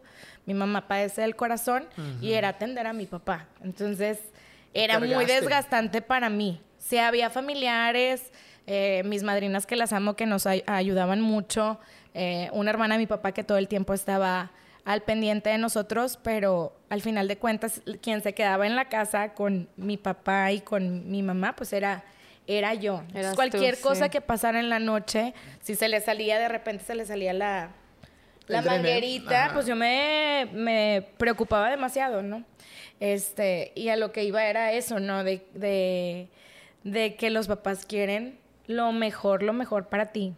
[0.46, 1.88] Mi mamá padece del corazón
[2.22, 3.48] y era atender a mi papá.
[3.64, 4.20] Entonces,
[4.74, 6.62] era muy desgastante para mí.
[6.78, 8.32] Sí, había familiares,
[8.68, 11.80] eh, mis madrinas que las amo, que nos ayudaban mucho.
[12.14, 14.52] Eh, una hermana de mi papá que todo el tiempo estaba
[14.84, 19.34] al pendiente de nosotros, pero al final de cuentas quien se quedaba en la casa
[19.34, 22.04] con mi papá y con mi mamá, pues era
[22.48, 23.04] era yo.
[23.36, 27.06] cualquier cosa que pasara en la noche, si se le salía de repente se le
[27.06, 27.70] salía la
[28.52, 32.44] la manguerita, pues yo me, me, preocupaba demasiado, ¿no?
[33.00, 35.24] Este, y a lo que iba era eso, ¿no?
[35.24, 36.28] De, de,
[36.84, 38.38] de que los papás quieren
[38.68, 40.34] lo mejor, lo mejor para ti.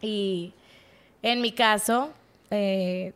[0.00, 0.52] Y
[1.22, 2.12] en mi caso,
[2.50, 3.12] eh,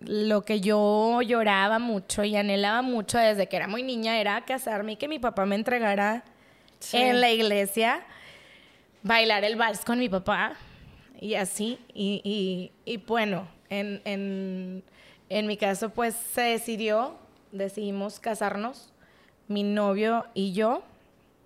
[0.00, 4.92] lo que yo lloraba mucho y anhelaba mucho desde que era muy niña era casarme
[4.92, 6.24] y que mi papá me entregara
[6.92, 8.04] en la iglesia,
[9.02, 10.56] bailar el vals con mi papá
[11.20, 11.78] y así.
[11.94, 14.82] Y, y, bueno, en, en,
[15.28, 17.16] en mi caso pues se decidió,
[17.52, 18.92] decidimos casarnos,
[19.48, 20.82] mi novio y yo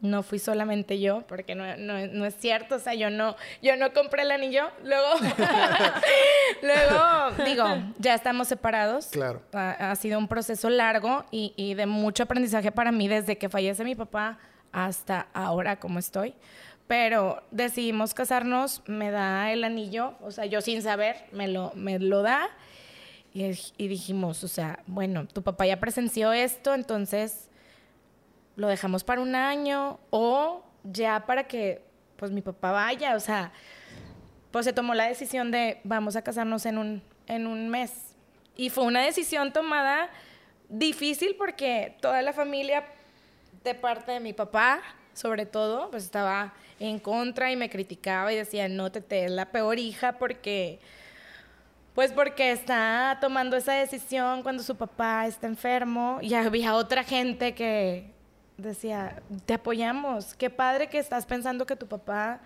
[0.00, 3.92] no fui solamente yo, porque no, no, es cierto, o sea, yo no, yo no
[3.92, 5.09] compré el anillo, luego,
[6.62, 7.64] luego, digo,
[7.98, 9.09] ya estamos separados.
[9.09, 9.42] Claro.
[9.52, 13.85] Ha, sido un proceso largo y, y, de mucho aprendizaje para mí desde que fallece
[13.85, 14.38] mi papá
[14.72, 16.35] hasta ahora como estoy.
[16.90, 22.00] Pero decidimos casarnos, me da el anillo, o sea, yo sin saber, me lo, me
[22.00, 22.48] lo da.
[23.33, 23.53] Y,
[23.87, 27.48] dijimos, o sea, bueno, tu papá ya presenció esto, entonces
[28.57, 31.81] lo dejamos para un año o ya para que
[32.16, 33.53] pues mi papá vaya, o sea,
[34.50, 38.16] pues se tomó la decisión de vamos a casarnos en un, en un mes.
[38.57, 40.11] Y fue una decisión tomada
[40.68, 42.85] difícil porque toda la familia
[43.62, 44.81] de parte de mi papá,
[45.14, 49.31] sobre todo, pues estaba en contra y me criticaba y decía, no, te, te es
[49.31, 50.81] la peor hija porque
[51.95, 57.55] Pues porque está tomando esa decisión cuando su papá está enfermo y había otra gente
[57.55, 58.11] que
[58.57, 62.40] decía, te apoyamos, qué padre que estás pensando que tu papá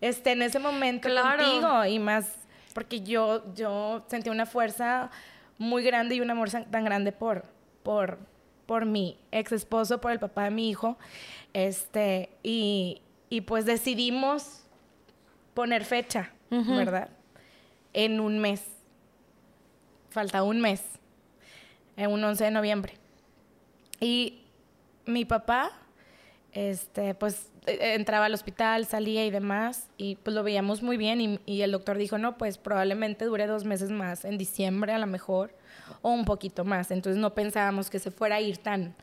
[0.00, 1.42] esté en ese momento Claro.
[1.42, 2.36] contigo y más
[2.74, 5.10] porque yo, yo sentí una fuerza
[5.58, 7.44] muy grande y un amor tan grande por,
[7.82, 8.18] por,
[8.66, 10.96] por mi ex esposo, por el papá de mi hijo,
[11.52, 14.60] este, y, y pues decidimos
[15.54, 16.30] poner fecha.
[16.50, 17.08] ¿verdad?
[17.94, 18.62] En un mes.
[20.10, 20.82] Falta un mes.
[21.96, 22.94] En un 11 de noviembre.
[24.00, 24.40] Y
[25.06, 25.70] mi papá,
[26.52, 31.20] este, pues eh, entraba al hospital, salía y demás, y pues lo veíamos muy bien.
[31.20, 34.98] Y, y el doctor dijo, no, pues probablemente dure dos meses más, en diciembre a
[34.98, 35.54] lo mejor,
[36.02, 36.90] o un poquito más.
[36.90, 38.94] Entonces no pensábamos que se fuera a ir tan,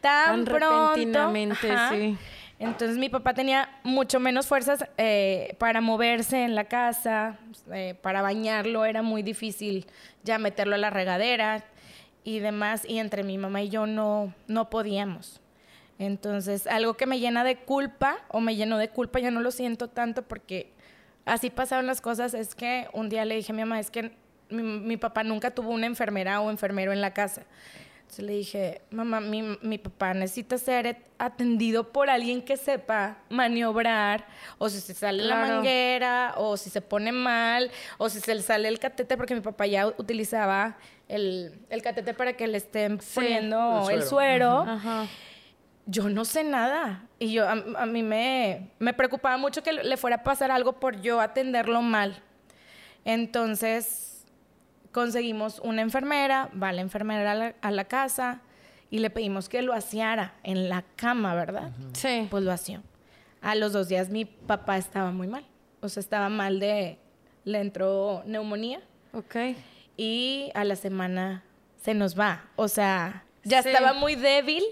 [0.00, 0.90] tan, Tan pronto.
[0.94, 1.94] repentinamente, Ajá.
[1.94, 2.16] sí.
[2.58, 7.38] Entonces mi papá tenía mucho menos fuerzas eh, para moverse en la casa,
[7.72, 9.86] eh, para bañarlo era muy difícil
[10.22, 11.64] ya meterlo a la regadera
[12.24, 15.40] y demás, y entre mi mamá y yo no, no podíamos.
[15.98, 19.50] Entonces, algo que me llena de culpa, o me llenó de culpa, ya no lo
[19.50, 20.72] siento tanto porque
[21.24, 24.12] así pasaron las cosas, es que un día le dije a mi mamá, es que
[24.48, 27.42] mi, mi papá nunca tuvo una enfermera o enfermero en la casa.
[28.12, 34.26] Entonces le dije, mamá, mi, mi papá necesita ser atendido por alguien que sepa maniobrar,
[34.58, 35.54] o si se sale la Claro.
[35.54, 39.40] manguera, o si se pone mal, o si se le sale el catete, porque mi
[39.40, 40.76] papá ya utilizaba
[41.08, 44.58] el, el catete para que le estén Sí, poniendo el el suero.
[44.68, 45.06] Ajá.
[45.86, 47.06] Yo no sé nada.
[47.18, 50.74] Y yo, a, a mí me, me preocupaba mucho que le fuera a pasar algo
[50.74, 52.22] por yo atenderlo mal.
[53.06, 54.11] Entonces,
[54.92, 58.40] conseguimos una enfermera, va la enfermera a la, a la casa
[58.90, 61.72] y le pedimos que lo aseara en la cama, ¿verdad?
[61.94, 62.26] Sí.
[62.30, 62.82] Pues lo asió.
[63.40, 65.44] A los dos días mi papá estaba muy mal.
[65.80, 66.98] O sea, estaba mal de...
[67.44, 68.80] Le entró neumonía
[69.12, 69.34] Ok.
[69.96, 71.42] y a la semana
[71.82, 72.44] se nos va.
[72.54, 73.70] O sea, ya Sí.
[73.70, 74.62] estaba muy débil.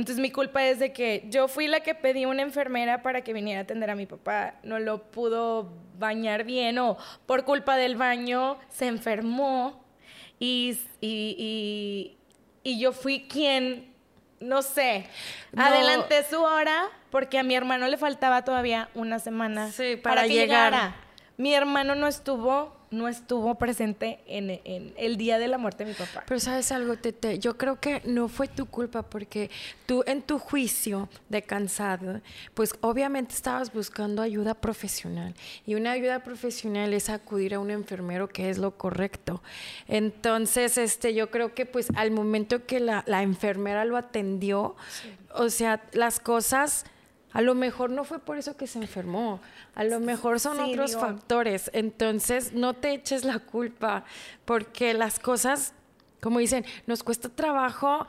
[0.00, 3.34] Entonces mi culpa es de que yo fui la que pedí una enfermera para que
[3.34, 4.54] viniera a atender a mi papá.
[4.62, 9.84] No lo pudo bañar bien o por culpa del baño se enfermó
[10.38, 12.16] y, y, y-
[12.62, 13.92] y yo fui quien,
[14.40, 15.06] no sé,
[15.52, 15.64] No.
[15.64, 20.28] adelanté su hora porque a mi hermano le faltaba todavía una semana Sí, para que
[20.30, 20.72] llegar.
[20.72, 20.96] llegara.
[21.36, 25.90] Mi hermano no estuvo, no estuvo presente en, en el día de la muerte de
[25.90, 26.24] mi papá.
[26.26, 29.50] Pero sabes algo, Tete, yo creo que no fue tu culpa porque
[29.86, 32.20] tú en tu juicio de cansado,
[32.54, 35.34] pues obviamente estabas buscando ayuda profesional
[35.66, 39.42] y una ayuda profesional es acudir a un enfermero que es lo correcto.
[39.86, 44.76] Entonces, este, yo creo que pues al momento que la, la enfermera lo atendió,
[45.34, 46.84] o sea, las cosas...
[47.32, 49.40] A lo mejor no fue por eso que se enfermó,
[49.76, 51.70] a lo mejor son Sí, otros digo- factores.
[51.72, 54.04] Entonces, no te eches la culpa,
[54.44, 55.72] porque las cosas,
[56.20, 58.06] como dicen, nos cuesta trabajo,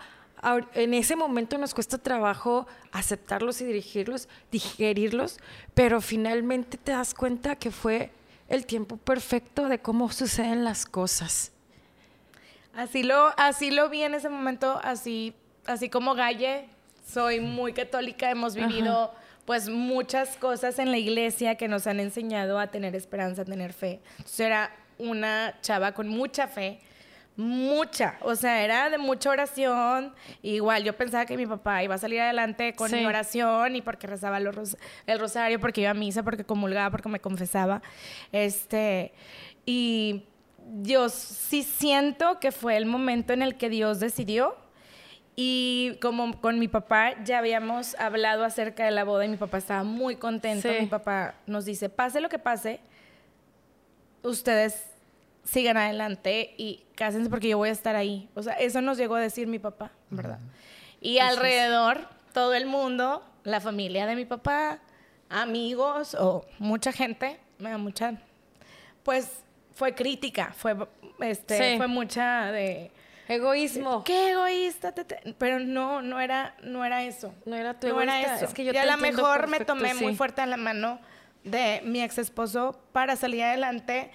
[0.74, 5.38] en ese momento nos cuesta trabajo aceptarlos y dirigirlos, digerirlos,
[5.76, 8.10] pero finalmente te das cuenta que fue
[8.50, 11.52] el tiempo perfecto de cómo suceden las cosas.
[12.74, 15.36] Así lo, así lo vi en ese momento, así,
[15.68, 16.68] así como Galle,
[17.12, 19.14] soy muy católica, hemos vivido
[19.46, 23.74] pues muchas cosas en la iglesia que nos han enseñado a tener esperanza, a tener
[23.74, 24.00] fe.
[24.18, 26.80] Entonces era una chava con mucha fe,
[27.36, 30.14] mucha, o sea, era de mucha oración.
[30.44, 32.98] Igual yo pensaba que mi papá iba a salir adelante con Sí.
[32.98, 37.10] mi oración y porque rezaba los el rosario, porque iba a misa, porque comulgaba, porque
[37.10, 37.82] me confesaba.
[38.32, 39.12] Este,
[39.66, 40.26] y
[40.84, 44.56] yo sí siento que fue el momento en el que Dios decidió.
[45.36, 49.58] Y como con mi papá ya habíamos hablado acerca de la boda y mi papá
[49.58, 50.70] estaba muy contento.
[50.70, 50.76] Sí.
[50.82, 52.80] Mi papá nos dice, pase lo que pase,
[54.24, 54.86] ustedes
[55.44, 58.30] sigan adelante y cásense porque yo voy a estar ahí.
[58.36, 60.40] O sea, eso nos llegó a decir mi papá, ¿verdad?
[61.00, 64.80] Y alrededor, todo el mundo, la familia de mi papá,
[65.30, 68.22] amigos o mucha gente, me da mucha,
[69.04, 70.76] pues fue crítica, fue,
[71.22, 71.78] este, Sí.
[71.78, 72.92] fue mucha de...
[73.28, 74.04] Egoísmo.
[74.04, 75.34] Qué egoísta, te- te-".
[75.38, 77.34] pero no, no era, no era eso.
[77.46, 78.46] No era tu No era eso.
[78.46, 81.00] es que yo y a lo mejor me tomé muy fuerte a la mano
[81.44, 84.12] de mi ex esposo para salir adelante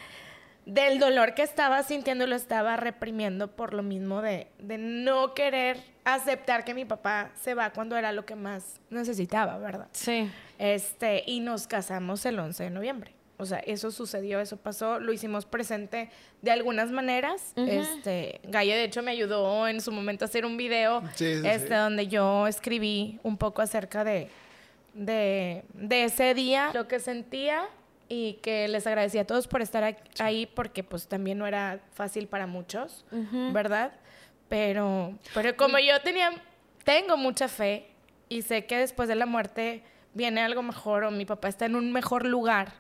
[0.64, 5.79] del dolor que estaba sintiendo, lo estaba reprimiendo por lo mismo de, de no querer
[6.05, 9.88] aceptar que mi papá se va cuando era lo que más necesitaba, ¿verdad?
[9.92, 10.29] Sí.
[10.59, 13.12] Este, y nos casamos el 11 de noviembre.
[13.38, 16.09] O sea, eso sucedió, eso pasó, lo hicimos presente
[16.42, 17.53] de algunas maneras.
[17.57, 21.46] Este, Gaia de hecho me ayudó en su momento a hacer un video Sí, sí,
[21.46, 21.75] este sí.
[21.75, 24.29] donde yo escribí un poco acerca de,
[24.94, 27.68] de, de ese día, lo que sentía
[28.09, 32.29] y que les agradecía a todos por estar ahí porque pues también no era fácil
[32.29, 33.05] para muchos,
[33.53, 33.92] ¿verdad?
[34.49, 36.31] Pero, pero como yo tenía,
[36.85, 37.88] tengo mucha fe
[38.29, 39.83] y sé que después de la muerte
[40.14, 42.72] viene algo mejor o mi papá está en un mejor lugar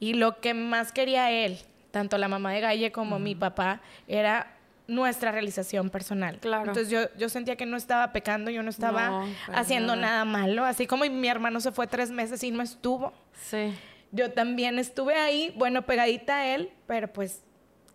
[0.00, 1.58] y lo que más quería él,
[1.90, 4.52] tanto la mamá de Galle como mi papá, era
[4.88, 6.38] nuestra realización personal.
[6.38, 6.68] Claro.
[6.68, 10.08] Entonces yo, yo sentía que no estaba pecando, yo no estaba No, haciendo nada.
[10.08, 13.12] nada malo, así como mi hermano se fue tres meses y no estuvo.
[13.42, 13.74] Sí.
[14.12, 17.42] Yo también estuve ahí, bueno, pegadita a él, pero pues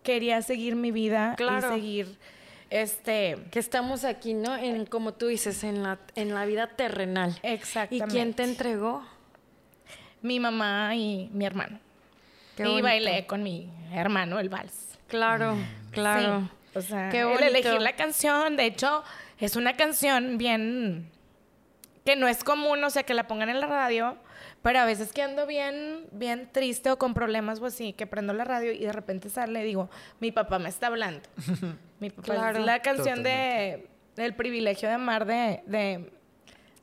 [0.02, 1.68] quería seguir mi vida Claro.
[1.70, 2.18] y seguir
[2.68, 4.56] este Que estamos aquí, ¿no?
[4.56, 7.38] En, como tú dices, en la, en la vida terrenal.
[7.42, 8.12] ¿Y exactamente.
[8.12, 9.02] quién te entregó?
[10.20, 11.78] Mi mamá y mi hermano.
[12.56, 12.82] Qué y bonito.
[12.84, 14.98] bailé con mi hermano el vals.
[15.08, 15.56] Claro,
[15.90, 16.40] claro.
[16.72, 17.44] Sí, O sea, Qué el bonito.
[17.44, 19.02] elegir la canción, de hecho,
[19.38, 21.10] es una canción bien
[22.04, 24.16] que no es común, o sea, que la pongan en la radio,
[24.62, 28.32] pero a veces que ando bien, bien triste o con problemas o así, que prendo
[28.32, 29.88] la radio y de repente sale y digo,
[30.18, 31.28] mi papá me está hablando.
[32.00, 32.58] mi papá Claro.
[32.60, 33.86] es la canción de
[34.16, 36.10] del privilegio de amar de, de,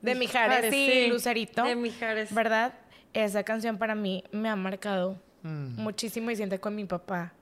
[0.01, 1.63] de Mijares y sí, Lucerito.
[1.63, 2.33] de Mijares.
[2.33, 2.73] ¿Verdad?
[3.13, 5.81] Esa canción para mí me ha marcado Mm.
[5.81, 7.33] muchísimo y siente con mi papá.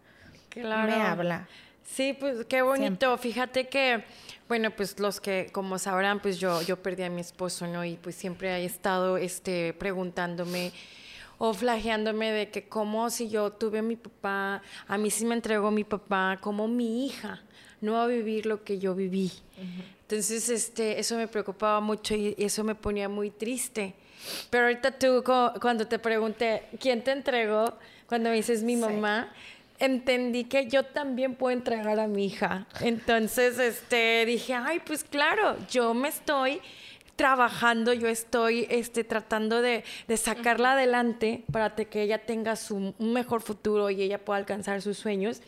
[0.49, 0.87] Claro.
[0.87, 1.47] Me habla.
[1.83, 3.17] Sí, pues qué bonito.
[3.17, 4.03] Fíjate que,
[4.47, 7.85] bueno, pues los que, como sabrán, pues yo, yo perdí a mi esposo, ¿no?
[7.85, 10.73] Y pues siempre he estado este, preguntándome
[11.37, 15.35] o flageándome de que cómo si yo tuve a mi papá, a mí sí me
[15.35, 17.41] entregó mi papá, como mi hija
[17.79, 19.31] no va a vivir lo que yo viví.
[20.01, 23.93] Entonces, este, eso me preocupaba mucho y eso me ponía muy triste.
[24.49, 25.23] Pero ahorita tú,
[25.61, 27.77] cuando te pregunté, ¿quién te entregó?
[28.07, 29.31] Cuando me dices mi mamá,
[29.79, 32.65] entendí que yo también puedo entregar a mi hija.
[32.81, 36.61] Entonces, este, dije, ay, pues claro, yo me estoy
[37.17, 43.13] trabajando, yo estoy este, tratando de, de sacarla adelante para que ella tenga su, un
[43.13, 45.41] mejor futuro y ella pueda alcanzar sus sueños.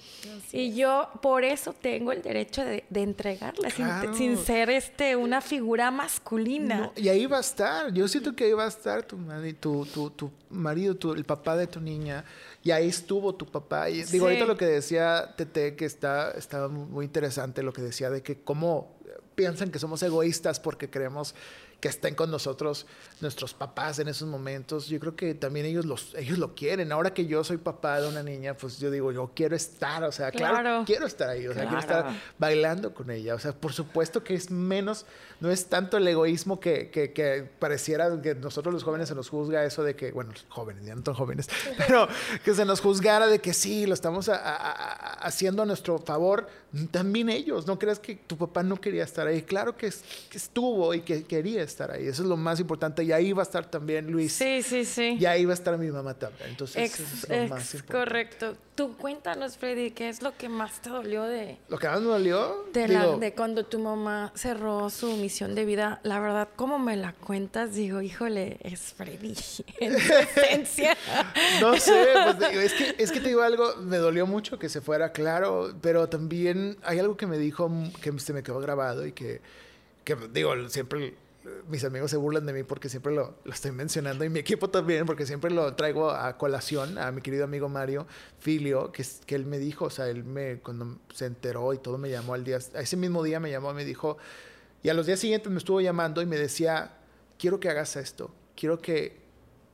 [0.51, 4.13] y yo por eso tengo el derecho de, de entregarla, sin- Claro.
[4.15, 6.77] sin, ser este, una figura masculina.
[6.79, 7.93] No, y ahí va a estar.
[7.93, 11.23] Yo siento que ahí va a estar tu, mari- tu, tu, tu marido, tu- el
[11.23, 12.25] papá de tu niña.
[12.63, 13.89] Y ahí estuvo tu papá.
[13.91, 14.19] Y digo, Sí.
[14.19, 18.41] ahorita lo que decía Tete, que está, está muy interesante, lo que decía de que
[18.41, 18.98] cómo
[19.39, 21.33] piensan que somos egoístas porque creemos
[21.79, 22.85] que estén con nosotros
[23.21, 24.87] nuestros papás en esos momentos.
[24.87, 26.91] Yo creo que también ellos, los, ellos lo quieren.
[26.91, 30.11] Ahora que yo soy papá de una niña, pues yo digo, yo quiero estar, o
[30.11, 30.83] sea, claro, Claro.
[30.85, 33.35] quiero estar ahí, o sea, quiero estar bailando con ella.
[33.35, 35.05] O sea, por supuesto que es menos,
[35.39, 39.29] no es tanto el egoísmo que, que, que pareciera que nosotros los jóvenes se nos
[39.29, 42.07] juzga eso de que, bueno, los jóvenes, ya no tan jóvenes, pero
[42.43, 45.97] que se nos juzgara de que sí, lo estamos a- a- a- haciendo a nuestro
[45.99, 46.47] favor.
[46.91, 49.41] También ellos, no creas que tu papá no quería estar ahí.
[49.43, 49.89] Claro que,
[50.29, 52.07] que estuvo y que quería estar ahí.
[52.07, 53.03] Eso es lo más importante.
[53.03, 54.33] Y ahí va a estar también Luis.
[54.33, 55.17] Sí, sí, sí.
[55.19, 56.49] Y ahí va a estar mi mamá también.
[56.49, 57.93] Entonces, Ex- eso es lo ex- más importante.
[58.09, 58.57] correcto.
[58.75, 62.07] Tú cuéntanos, Freddy, ¿qué es lo que más te dolió de, Lo que más me
[62.07, 65.99] dolió, de, la- de cuando tu mamá cerró su misión de vida?
[66.03, 69.35] La verdad, como me la cuentas, digo, híjole, es Freddy
[69.79, 70.95] en esencia.
[71.61, 74.69] No sé, pues, digo, es, que, es que te digo algo, me dolió mucho que
[74.69, 77.69] se fuera, claro, pero también hay algo que me dijo
[78.01, 79.41] que se me quedó grabado y que,
[80.05, 81.15] que digo, siempre
[81.69, 85.05] mis amigos se burlan de mí porque siempre lo, estoy mencionando y mi equipo también
[85.05, 88.07] porque siempre lo traigo a colación a mi querido amigo Mario
[88.39, 91.97] Filio, que, que él me dijo, o sea, él me, cuando se enteró y todo
[91.97, 94.17] me llamó al día, ese mismo día me llamó me dijo,
[94.83, 96.97] y a los días siguientes me estuvo llamando y me decía,
[97.37, 99.17] quiero que hagas esto, quiero que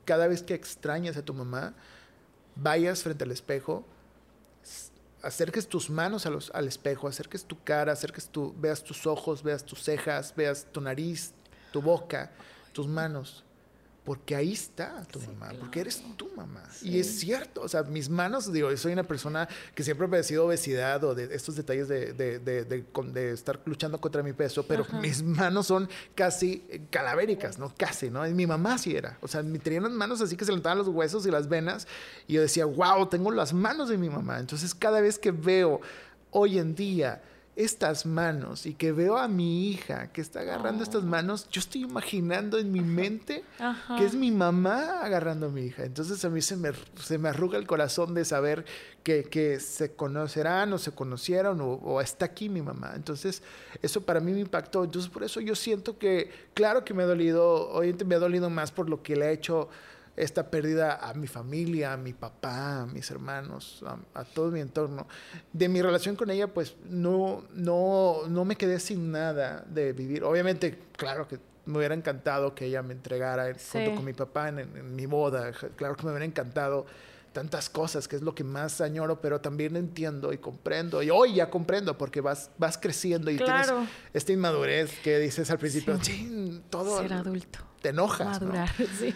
[0.05, 1.73] cada vez que extrañes a tu mamá,
[2.55, 3.85] vayas frente al espejo,
[5.21, 9.41] acerques tus manos a los- al espejo, acerques tu cara, acerques tu, veas tus ojos,
[9.41, 11.33] veas tus cejas, veas tu nariz,
[11.75, 12.31] tu boca,
[12.71, 13.43] tus manos.
[14.05, 16.63] Porque ahí está tu mamá, porque eres tu mamá.
[16.83, 20.09] Y es cierto, o sea, mis manos, digo, yo soy una persona que siempre ha
[20.11, 24.85] padecido obesidad o de estos detalles de, de- de- estar luchando contra mi peso, pero
[25.01, 27.73] mis manos son casi eh, calavéricas, ¿no?
[27.75, 28.27] Casi, ¿no?
[28.27, 29.17] Y mi mamá sí era.
[29.21, 31.49] O sea, me tenían las manos así que se le notaban los huesos y las
[31.49, 31.87] venas.
[32.27, 34.39] Y yo decía, wow, tengo las manos de mi mamá.
[34.39, 35.81] Entonces, cada vez que veo
[36.29, 37.23] hoy en día
[37.55, 41.83] estas manos y que veo a mi hija que está agarrando estas manos, yo estoy
[41.83, 43.95] imaginando en mi mente Ajá.
[43.95, 45.85] que es mi mamá agarrando a mi hija.
[45.85, 48.65] Entonces a mí se me, se me arruga el corazón de saber
[49.03, 52.91] que, que se conocerán o se conocieron o, o está aquí mi mamá.
[52.95, 53.41] Entonces
[53.81, 54.83] eso para mí me impactó.
[54.83, 58.49] Entonces por eso yo siento que, claro que me ha dolido, hoy me ha dolido
[58.49, 59.69] más por lo que le ha hecho
[60.15, 64.59] esta pérdida a mi familia, a mi papá, a mis hermanos, a, a todo mi
[64.61, 65.07] entorno.
[65.51, 70.23] De mi relación con ella, pues no, no, no me quedé sin nada de vivir.
[70.23, 73.79] Obviamente, claro que me hubiera encantado que ella me entregara Sí.
[73.79, 75.51] junto con mi papá en, en- en mi boda.
[75.75, 76.85] Claro que me hubiera encantado
[77.33, 81.03] tantas cosas, que es lo que más añoro, pero también entiendo y comprendo.
[81.03, 83.69] Y hoy ya comprendo porque vas, vas creciendo y tienes
[84.13, 86.61] esta inmadurez que dices al principio, sí.
[86.69, 87.01] todo...
[87.01, 87.59] Ser adulto.
[87.81, 88.39] Te enojas.
[88.39, 89.13] Madurar, sí.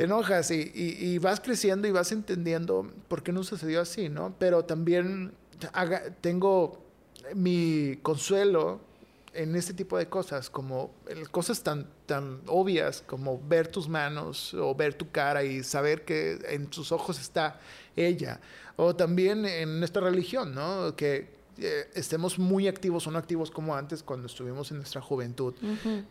[0.00, 4.34] Te enojas y, vas creciendo y vas entendiendo por qué no sucedió así, ¿no?
[4.38, 5.32] Pero también
[6.22, 6.82] tengo
[7.34, 8.80] mi consuelo
[9.34, 10.90] en este tipo de cosas, como
[11.30, 16.38] cosas tan, tan obvias como ver tus manos o ver tu cara y saber que
[16.48, 17.60] en tus ojos está
[17.94, 18.40] ella.
[18.76, 20.96] O también en nuestra religión, ¿no?
[20.96, 21.28] Que
[21.60, 25.54] eh, estemos muy activos o no activos como antes cuando estuvimos en nuestra juventud.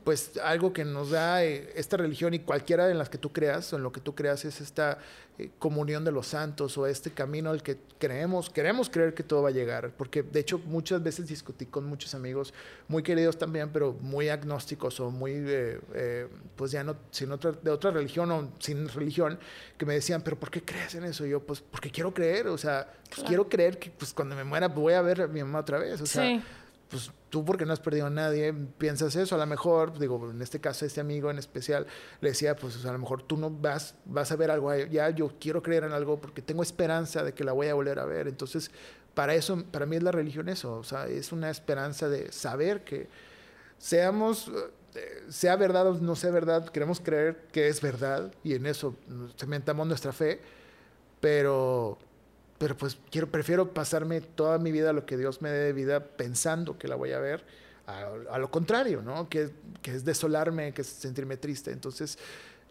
[0.03, 3.73] Pues algo que nos da eh, esta religión y cualquiera de las que tú creas
[3.73, 4.99] o en lo que tú creas es esta
[5.39, 9.43] eh, comunión de los santos o este camino al que creemos, queremos creer que todo
[9.43, 12.53] va a llegar, porque de hecho muchas veces discutí con muchos amigos
[12.89, 16.27] muy queridos también, pero muy agnósticos o muy, eh, eh,
[16.57, 19.39] pues ya no, sin otra, de otra religión o sin religión,
[19.77, 21.25] que me decían, pero ¿por qué crees en eso?
[21.25, 24.43] Y yo, pues porque quiero creer, o sea, pues quiero creer que pues cuando me
[24.43, 26.41] muera voy a ver a mi mamá otra vez, o sea,
[26.89, 30.41] pues tú porque no has perdido a nadie, piensas eso, a lo mejor, digo, en
[30.41, 31.85] este caso este amigo en especial
[32.21, 35.31] le decía, pues a lo mejor tú no vas, vas a ver algo, ya yo
[35.39, 38.27] quiero creer en algo porque tengo esperanza de que la voy a volver a ver,
[38.27, 38.71] entonces
[39.13, 42.83] para eso, para mí es la religión eso, o sea, es una esperanza de saber
[42.83, 43.07] que
[43.77, 44.51] seamos,
[44.95, 48.95] eh, sea verdad o no sea verdad, queremos creer que es verdad y en eso
[49.37, 50.41] cementamos nuestra fe,
[51.21, 51.99] pero
[52.59, 56.05] pero pues quiero, prefiero pasarme toda mi vida, lo que Dios me dé de vida,
[56.05, 57.43] pensando que la voy a ver,
[57.87, 59.29] a, lo contrario, ¿no?
[59.29, 59.49] Que,
[59.81, 61.71] que, es desolarme, que es sentirme triste.
[61.71, 62.19] Entonces,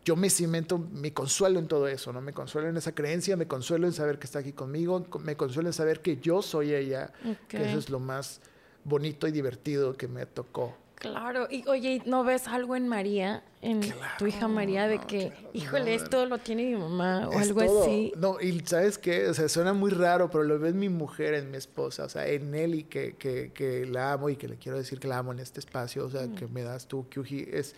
[0.04, 2.20] yo me cimento, me consuelo en todo eso, ¿no?
[2.20, 5.70] Me consuelo en esa creencia, me consuelo en saber que está aquí conmigo, me consuelo
[5.70, 7.12] en saber que yo soy ella,
[7.48, 8.40] que eso es lo más
[8.84, 13.80] bonito y divertido que me tocó Claro, y oye, ¿no ves algo en María, en
[14.18, 18.12] tu hija María, de que, híjole, esto lo tiene mi mamá o algo así?
[18.16, 19.28] No, y ¿sabes qué?
[19.28, 22.26] O sea, suena muy raro, pero lo ves mi mujer, en mi esposa, o sea,
[22.26, 25.30] en Nelly, que, que, que la amo y que le quiero decir que la amo
[25.30, 26.34] en este espacio, o sea, mm.
[26.34, 27.76] que me das tú, Kyuji, es,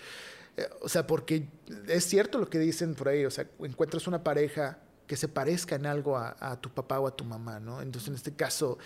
[0.57, 1.47] eh, o sea, porque
[1.89, 5.75] es cierto lo que dicen por ahí, o sea, encuentras una pareja que se parezca
[5.75, 7.83] en algo a, a, tu papá o a tu mamá, ¿no?
[7.83, 8.79] Entonces, en este caso,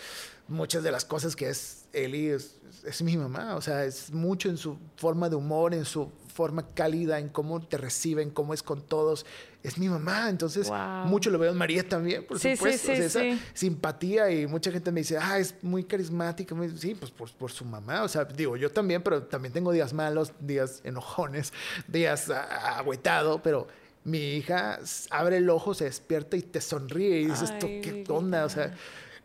[0.49, 4.49] muchas de las cosas que es Eli es, es, mi mamá, o sea, es mucho
[4.49, 8.63] en su forma de humor, en su forma cálida, en cómo te reciben, cómo es
[8.63, 9.25] con todos.
[9.63, 10.71] Es mi mamá, entonces
[11.07, 12.93] mucho lo veo en María también, por supuesto.
[12.93, 13.21] esa
[13.55, 16.55] simpatía y mucha gente me dice, ah, es muy carismática.
[16.77, 19.93] Sí, pues por, por, su mamá, o sea, digo, yo también, pero también tengo días
[19.93, 21.53] malos, días enojones,
[21.89, 23.69] días agüetado, pero
[24.05, 24.81] mi hija
[25.11, 28.45] abre el ojo, se despierta y te sonríe y dices, ¿qué onda?
[28.45, 28.75] O sea,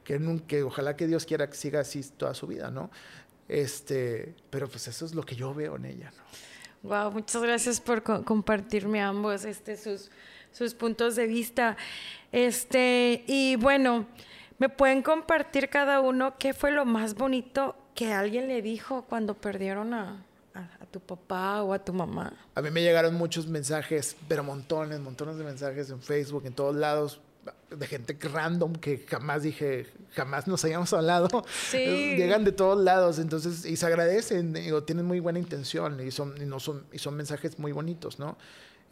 [0.10, 2.90] que, que ojalá que Dios quiera que siga así toda su vida, ¿no?
[3.48, 6.90] Este, pero pues eso es lo que yo veo en ella, ¿no?
[6.90, 10.10] Wow, muchas gracias por compartirme ambos este, sus,
[10.52, 11.78] sus puntos de vista.
[12.32, 14.08] Este, y bueno,
[14.58, 19.36] ¿me pueden compartir cada uno qué fue lo más bonito que alguien le dijo cuando
[19.36, 22.34] perdieron a, a, tu papá o a tu mamá?
[22.56, 26.76] A mí me llegaron muchos mensajes, pero montones, montones de mensajes en Facebook, en todos
[26.76, 27.20] lados,
[27.70, 31.46] de gente random que jamás dije, jamás nos hayamos hablado.
[31.70, 31.78] Sí.
[32.18, 36.36] Llegan de todos lados, entonces, y se agradecen, digo, tienen muy buena intención y son,
[36.42, 38.38] y no son, y son mensajes muy bonitos, ¿no?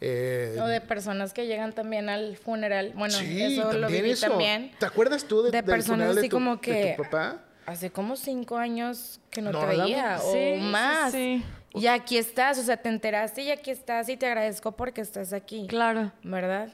[0.00, 2.92] Eh, o de personas que llegan también al funeral.
[2.94, 4.70] Bueno, eso lo viví también.
[4.78, 7.40] ¿Te acuerdas tú de, de personas así como que papá?
[7.66, 11.12] Hace como cinco años que no, te veía o más.
[11.12, 11.44] Sí,
[11.74, 15.32] Y aquí estás, o sea, te enteraste y aquí estás y te agradezco porque estás
[15.32, 15.66] aquí.
[15.66, 16.12] Claro.
[16.22, 16.70] ¿Verdad?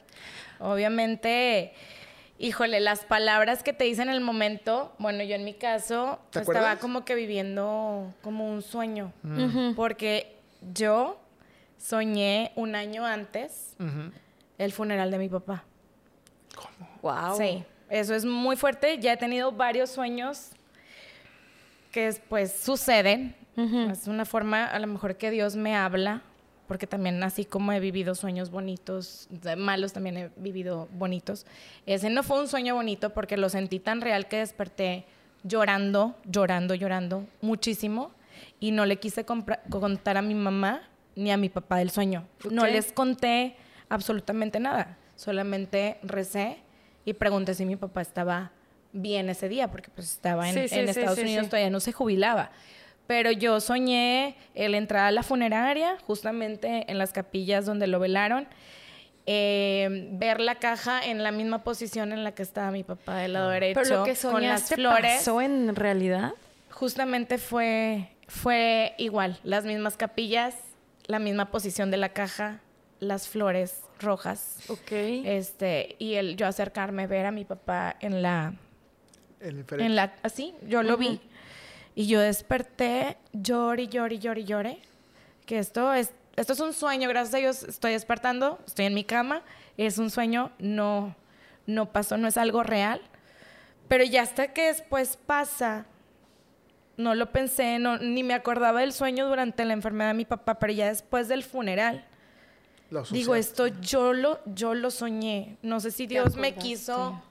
[0.58, 1.72] Obviamente,
[2.38, 6.76] híjole, las palabras que te dicen en el momento, bueno, yo en mi caso estaba
[6.76, 9.74] como que viviendo como un sueño, mm.
[9.74, 10.36] porque
[10.72, 11.18] yo
[11.78, 13.76] soñé un año antes
[14.58, 15.64] el funeral de mi papá.
[16.54, 16.88] ¿Cómo?
[17.02, 17.36] Wow.
[17.36, 18.98] Sí, eso es muy fuerte.
[18.98, 20.50] Ya he tenido varios sueños
[21.90, 23.36] que pues suceden.
[23.56, 26.22] Es una forma a lo mejor que Dios me habla,
[26.74, 31.46] porque también así como he vivido sueños bonitos, malos también he vivido bonitos.
[31.86, 35.04] Ese no fue un sueño bonito porque lo sentí tan real que desperté
[35.44, 38.10] llorando, llorando, llorando muchísimo
[38.58, 40.82] y no le quise contar a mi mamá
[41.14, 42.26] ni a mi papá del sueño.
[42.50, 43.54] No les conté
[43.88, 46.58] absolutamente nada, solamente recé
[47.04, 48.50] y pregunté si mi papá estaba
[48.92, 52.50] bien ese día, porque pues estaba en, Estados Unidos, todavía no se jubilaba.
[53.06, 58.48] Pero yo soñé el entrar a la funeraria, justamente en las capillas donde lo velaron,
[59.26, 63.34] eh, ver la caja en la misma posición en la que estaba mi papá del
[63.34, 65.18] lado derecho, Pero lo que con las flores.
[65.18, 66.32] ¿Pasó en realidad?
[66.70, 70.56] Justamente fue, fue igual, las mismas capillas,
[71.06, 72.60] la misma posición de la caja,
[73.00, 74.58] las flores rojas.
[74.68, 74.92] Ok.
[74.92, 78.54] Este, y el yo acercarme, ver a mi papá en la,
[79.40, 81.20] El en la, así, yo lo vi.
[81.94, 84.78] Y yo desperté, lloré, lloré, lloré, lloré.
[85.46, 89.04] Que esto es, esto es un sueño, gracias a Dios estoy despertando, estoy en mi
[89.04, 89.42] cama,
[89.76, 91.14] es un sueño, no,
[91.66, 93.00] no pasó, no es algo real.
[93.88, 95.86] Pero ya hasta que después pasa,
[96.96, 100.58] no lo pensé, no, ni me acordaba del sueño durante la enfermedad de mi papá,
[100.58, 102.04] pero ya después del funeral,
[102.90, 105.58] Lo digo, esto yo lo, yo lo soñé.
[105.62, 107.22] No sé si Dios me quiso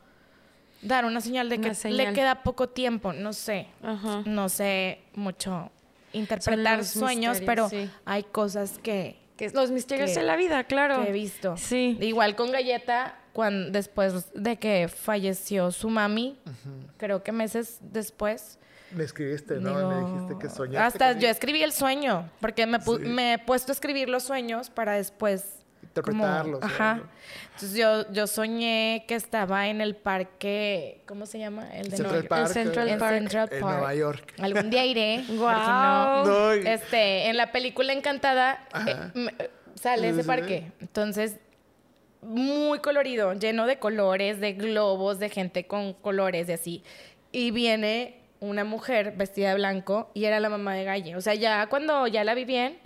[0.84, 1.98] dar una señal de Una que señal.
[1.98, 3.68] le queda poco tiempo, no sé.
[3.82, 4.22] Ajá.
[4.26, 5.72] No sé mucho
[6.12, 7.90] interpretar sueños, pero sí.
[8.06, 11.02] hay cosas que, Que los misterios que- de la vida, claro.
[11.04, 11.58] que he visto.
[11.58, 11.98] Sí.
[12.02, 16.38] Igual con Galleta, cuando, después de que falleció su mami,
[16.98, 18.60] creo que meses después.
[18.92, 19.76] Me escribiste, ¿no?
[19.76, 21.04] digo, me dijiste que soñaste.
[21.04, 23.06] Hasta yo escribí el sueño, porque me, pu- Sí.
[23.08, 25.63] me he puesto a escribir los sueños para después
[26.02, 26.96] como- Interpretarlos, ajá.
[26.96, 27.04] ¿no?
[27.54, 31.70] Entonces yo, yo soñé que estaba en el parque, ¿cómo se llama?
[31.76, 32.30] El de Central Nueva York.
[32.30, 32.48] Park.
[32.54, 33.14] Central En Park.
[33.18, 33.74] Central En Park.
[33.78, 34.34] Nueva York.
[34.42, 35.24] Algún día iré.
[35.30, 36.26] Guau.
[36.26, 38.96] no- No, este, en la película Encantada eh,
[39.40, 40.72] eh, sale ese parque.
[40.82, 41.38] Entonces,
[42.22, 46.84] muy colorido, lleno de colores, de globos, de gente con colores y así.
[47.32, 51.16] Y viene una mujer vestida de blanco y era la mamá de Galle.
[51.16, 52.78] O sea, ya cuando ya la vi bien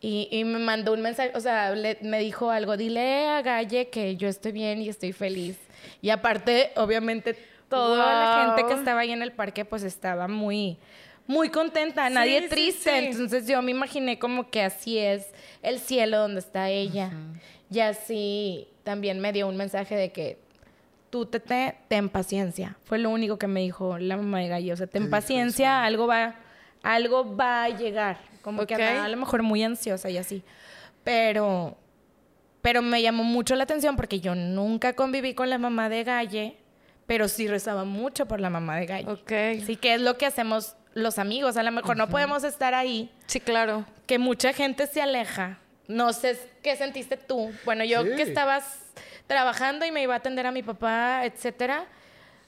[0.00, 3.88] y, y me mandó un mensaje, o sea, le- me dijo algo, dile a Galle
[3.88, 5.58] que yo estoy bien y estoy feliz.
[6.02, 7.36] Y aparte, obviamente,
[7.68, 10.78] toda la gente que estaba ahí en el parque pues estaba muy
[11.28, 12.90] muy contenta, nadie sí, triste.
[13.00, 13.06] sí.
[13.06, 15.26] Entonces yo me imaginé como que así es
[15.62, 17.10] el cielo donde está ella.
[17.68, 20.38] Y así también me dio un mensaje de que
[21.10, 22.76] tú, Tete, ten paciencia.
[22.84, 24.74] Fue lo único que me dijo la mamá de Gallo.
[24.74, 26.36] O sea, ten paciencia, algo va,
[26.84, 28.18] algo va a llegar.
[28.46, 28.80] Como que Ok.
[28.80, 30.44] andaba a lo mejor muy ansiosa y así.
[31.02, 31.76] Pero,
[32.62, 36.56] pero me llamó mucho la atención porque yo nunca conviví con la mamá de Galle,
[37.08, 39.10] pero sí rezaba mucho por la mamá de Galle.
[39.10, 39.64] Ok.
[39.66, 41.56] Sí, que es lo que hacemos los amigos.
[41.56, 43.84] A lo mejor no podemos estar ahí, Sí, claro.
[44.06, 45.58] que mucha gente se aleja.
[45.88, 47.50] No sé qué sentiste tú.
[47.64, 48.10] Bueno, yo Sí.
[48.14, 48.78] que estabas
[49.26, 51.86] trabajando y me iba a atender a mi papá, etcétera,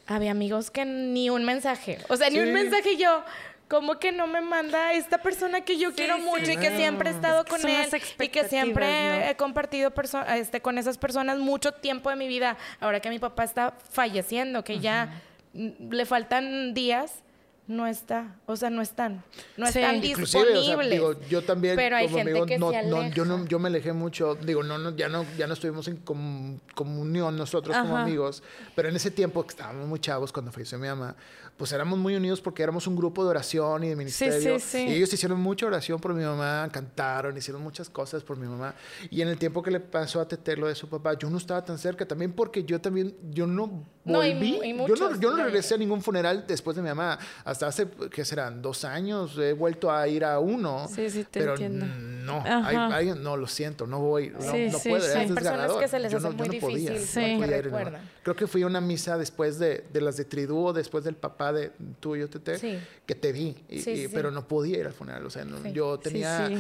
[0.07, 1.99] había amigos que ni un mensaje.
[2.09, 2.53] O sea, ni un Sí.
[2.53, 3.25] mensaje y yo.
[3.69, 7.11] ¿Cómo que no me manda esta persona que yo quiero sí, mucho y que siempre
[7.11, 7.87] he estado Es con él
[8.19, 9.25] y que siempre ¿no?
[9.31, 9.93] he compartido
[10.35, 12.57] este, con esas personas mucho tiempo de mi vida?
[12.81, 15.21] Ahora que mi papá está falleciendo, que ya
[15.53, 17.23] le faltan días,
[17.67, 19.23] no está, o sea, no están,
[19.59, 19.81] no Sí.
[19.81, 20.91] están Inclusive, o sea, disponibles.
[20.91, 23.59] digo, yo también Pero hay como gente amigo, que no, se no, yo no, yo
[23.59, 27.77] me alejé mucho, digo, no, no, ya no, ya no estuvimos en comun- comunión nosotros
[27.77, 28.05] como Ajá.
[28.05, 28.43] amigos,
[28.75, 31.15] pero en ese tiempo que estábamos muy chavos cuando falleció mi mamá,
[31.59, 34.59] pues éramos muy unidos porque éramos un grupo de oración y de ministerio.
[34.59, 34.87] sí, sí.
[34.89, 38.75] Y ellos hicieron mucha oración por mi mamá, cantaron, hicieron muchas cosas por mi mamá.
[39.11, 41.37] Y en el tiempo que le pasó a Tete lo de su papá, yo no
[41.37, 44.53] estaba tan cerca también porque yo también, yo no No, y volví.
[44.57, 45.45] mu- y yo, muchos, no, yo no no.
[45.45, 47.19] regresé a ningún funeral después de mi mamá.
[47.45, 48.63] Hasta hace, ¿qué serán?
[48.63, 50.87] Dos años he vuelto a ir a uno.
[50.89, 51.85] Sí, sí, te pero entiendo.
[52.25, 55.19] no, hay- hay- no, lo siento, no voy, no, Sí, no sí, puedo, sí.
[55.19, 57.37] Hay personas que se les Yo hace no- yo muy no podía, difícil, no Sí.
[57.43, 57.99] podía porque ir, no.
[58.23, 61.48] Creo que fui a una misa después de, de las de Triduo, después del papá
[61.53, 61.71] de
[62.01, 62.79] tuyo, Tete, Sí.
[63.07, 65.25] que te vi, y- Sí, y- pero no podía ir al funeral.
[65.27, 65.73] O sea, no- Sí.
[65.73, 66.55] yo tenía, sí.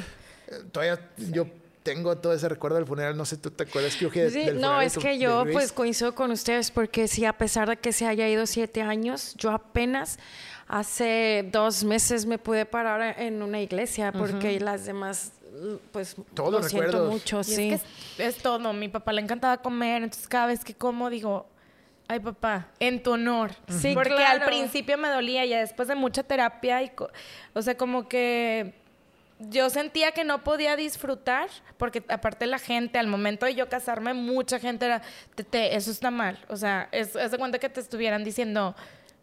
[0.49, 1.47] eh, todavía, yo
[1.82, 4.61] tengo todo ese recuerdo del funeral, no sé, ¿tú te acuerdas que yo Sí, del
[4.61, 8.07] no, es que yo pues coincido con ustedes porque sí, a pesar de que se
[8.07, 10.18] haya ido siete años, yo apenas
[10.66, 15.32] hace dos meses me pude parar en una iglesia porque las demás
[15.93, 17.12] pues Todos lo los siento recuerdos.
[17.12, 17.70] mucho, Y sí.
[17.70, 17.82] es
[18.16, 18.72] que es, es todo.
[18.72, 21.47] Mi papá le encantaba comer, entonces cada vez que como digo,
[22.09, 23.53] ay papá, en tu honor.
[23.69, 24.41] Sí, Porque claro.
[24.43, 27.11] al principio me dolía, ya después de mucha terapia y, co-
[27.55, 28.73] o sea, como que
[29.41, 34.13] yo sentía que no podía disfrutar, porque aparte la gente, al momento de yo casarme,
[34.15, 35.03] mucha gente era,
[35.37, 36.39] "Tete, eso está mal.
[36.49, 38.75] O sea, es, haz de cuenta que te estuvieran diciendo,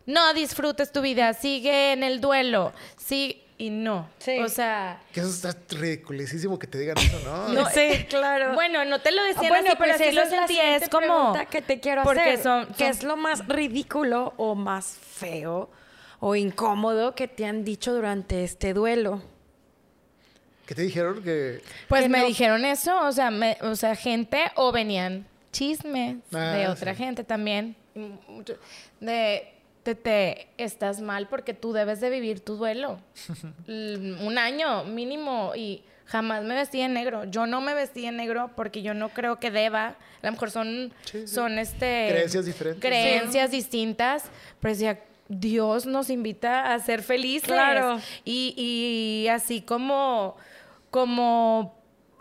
[0.05, 4.09] no disfrutes tu vida, sigue en el duelo, sí, y no.
[4.19, 4.37] Sí.
[4.39, 7.47] O sea, Que eso está ridiculísimo que te digan eso, ¿no?
[7.49, 8.53] No, sí, claro.
[8.53, 11.05] bueno, no te lo decían bueno, así, pero sí lo esa es como.
[11.07, 12.43] pregunta que te quiero porque hacer.
[12.43, 15.69] son- ¿Qué son- es lo más ridículo o más feo
[16.19, 19.21] o incómodo que te han dicho durante este duelo?
[20.65, 23.95] ¿Qué te dijeron que Pues que me no- dijeron eso, o sea, me- o sea,
[23.95, 27.03] gente o venían chismes Ah, de otra sí.
[27.03, 27.75] gente también.
[28.99, 29.53] De,
[29.85, 32.99] te, te, estás mal porque tú debes de vivir tu duelo.
[33.67, 37.25] L- Un año mínimo y jamás me vestí en negro.
[37.25, 39.89] Yo no me vestí en negro porque yo no creo que deba.
[39.89, 41.27] A lo mejor son, Sí, sí.
[41.27, 42.07] son este...
[42.09, 42.81] Creencias diferentes.
[42.81, 44.23] Creencias distintas,
[44.59, 47.47] pero decía, Dios nos invita a ser felices.
[47.47, 47.99] Claro.
[48.23, 50.35] Y, y así como,
[50.89, 51.75] como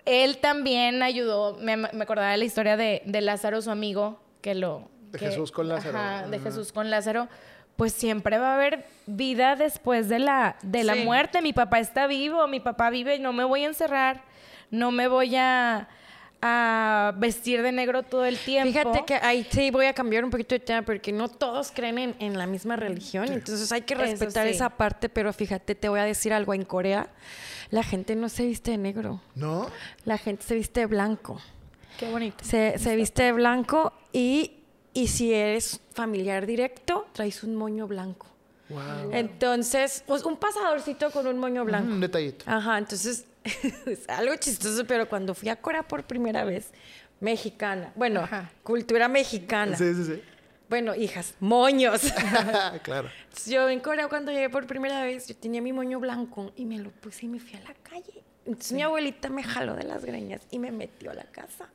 [0.05, 4.55] él también ayudó, me, me acordaba de la historia de, de Lázaro, su amigo, que
[4.55, 4.91] lo...
[5.11, 5.97] De que- Jesús con Lázaro.
[5.97, 6.41] Ajá, de.
[6.41, 7.29] Jesús con Lázaro.
[7.77, 11.05] Pues siempre va a haber vida después de la, de la Sí.
[11.05, 11.43] muerte.
[11.43, 14.23] Mi papá está vivo, mi papá vive, no me voy a encerrar,
[14.71, 15.89] no me voy a,
[16.41, 18.71] a vestir de negro todo el tiempo.
[18.73, 21.99] Fíjate que ahí sí voy a cambiar un poquito de tema porque no todos creen
[21.99, 24.53] en, en la misma religión, entonces hay que respetar sí.
[24.55, 27.09] esa parte, pero fíjate, te voy a decir algo, en Corea
[27.71, 29.69] la gente no se viste de negro, ¿No?
[30.05, 31.41] la gente se viste de blanco,
[31.99, 32.45] Qué bonito.
[32.45, 34.53] se, se viste de blanco y,
[34.95, 38.29] y si eres familiar directo, traes un moño blanco.
[38.69, 39.11] Wow.
[39.13, 41.93] Entonces, pues un pasadorcito con un moño blanco.
[41.93, 42.45] Un detallito.
[42.49, 43.27] Ajá, entonces
[43.87, 46.71] es algo chistoso, pero cuando fui a Corea por primera vez,
[47.21, 48.51] mexicana, bueno, Ajá.
[48.63, 49.77] cultura mexicana.
[49.77, 50.23] Sí, sí, sí.
[50.69, 52.01] Bueno, hijas, moños.
[52.83, 53.11] claro.
[53.25, 56.65] Entonces, yo en Corea cuando llegué por primera vez, yo tenía mi moño blanco y
[56.65, 58.23] me lo puse y me fui a la calle.
[58.47, 61.69] Entonces mi abuelita me jaló de las greñas y me metió a la casa.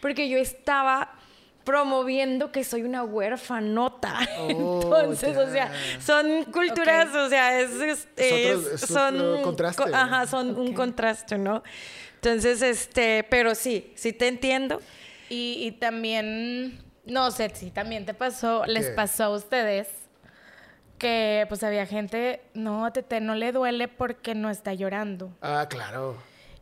[0.00, 1.12] Porque yo estaba
[1.64, 4.18] promoviendo que soy una huérfanota.
[4.38, 9.20] Oh, Entonces, o sea, son culturas, o sea, es, es- Es otro- es- es son
[9.20, 9.82] otro contraste.
[9.82, 11.62] co- ajá, son un contraste, ¿no?
[12.16, 14.80] Entonces, este, pero sí, sí te entiendo.
[15.28, 19.88] Y, y también, no sé si también te pasó, les pasó a ustedes
[20.98, 25.30] que pues había gente, no, Tete, no le duele porque no está llorando.
[25.42, 26.16] Ah, claro.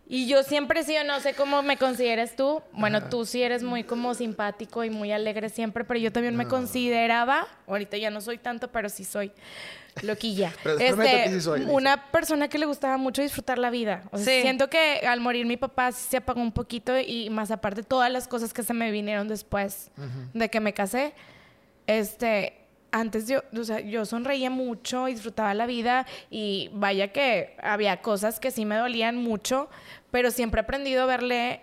[0.06, 3.62] Y yo siempre he sido, no sé cómo me consideres tú, bueno, tú sí eres
[3.62, 8.20] muy como simpático y muy alegre siempre, pero yo también me consideraba, ahorita ya no
[8.20, 9.32] soy tanto, pero sí soy
[10.02, 10.48] loquilla.
[10.64, 11.72] Este, Pero prometo que sí soy, dice.
[11.72, 14.02] una persona que le gustaba mucho disfrutar la vida.
[14.10, 14.42] O sea, Sí.
[14.42, 18.10] siento que al morir mi papá sí se apagó un poquito y más aparte todas
[18.10, 19.90] las cosas que se me vinieron después
[20.34, 21.14] de que me casé.
[21.86, 22.61] Este,
[22.92, 28.00] antes yo, o sea, yo sonreía mucho y disfrutaba la vida y vaya que había
[28.02, 29.68] cosas que sí me dolían mucho,
[30.10, 31.62] pero siempre he aprendido a verle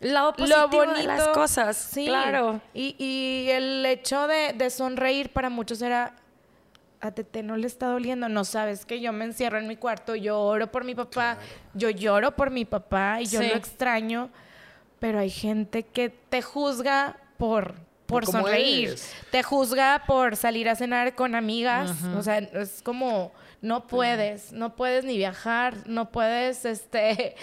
[0.00, 1.76] Lado lo positivo bonito de las cosas.
[1.76, 2.60] Sí, Claro.
[2.72, 6.16] Y, y el hecho de, de sonreír para muchos era,
[7.02, 10.14] a Tete no le está doliendo, no sabes que yo me encierro en mi cuarto,
[10.16, 11.36] yo oro por mi papá,
[11.74, 13.48] yo lloro por mi papá y yo Sí.
[13.48, 14.30] lo extraño,
[14.98, 17.74] pero hay gente que te juzga por,
[18.10, 19.12] por sonreír, eres.
[19.30, 23.32] te juzga por salir a cenar con amigas, o sea, es como
[23.62, 27.36] no puedes, no puedes ni viajar, no puedes este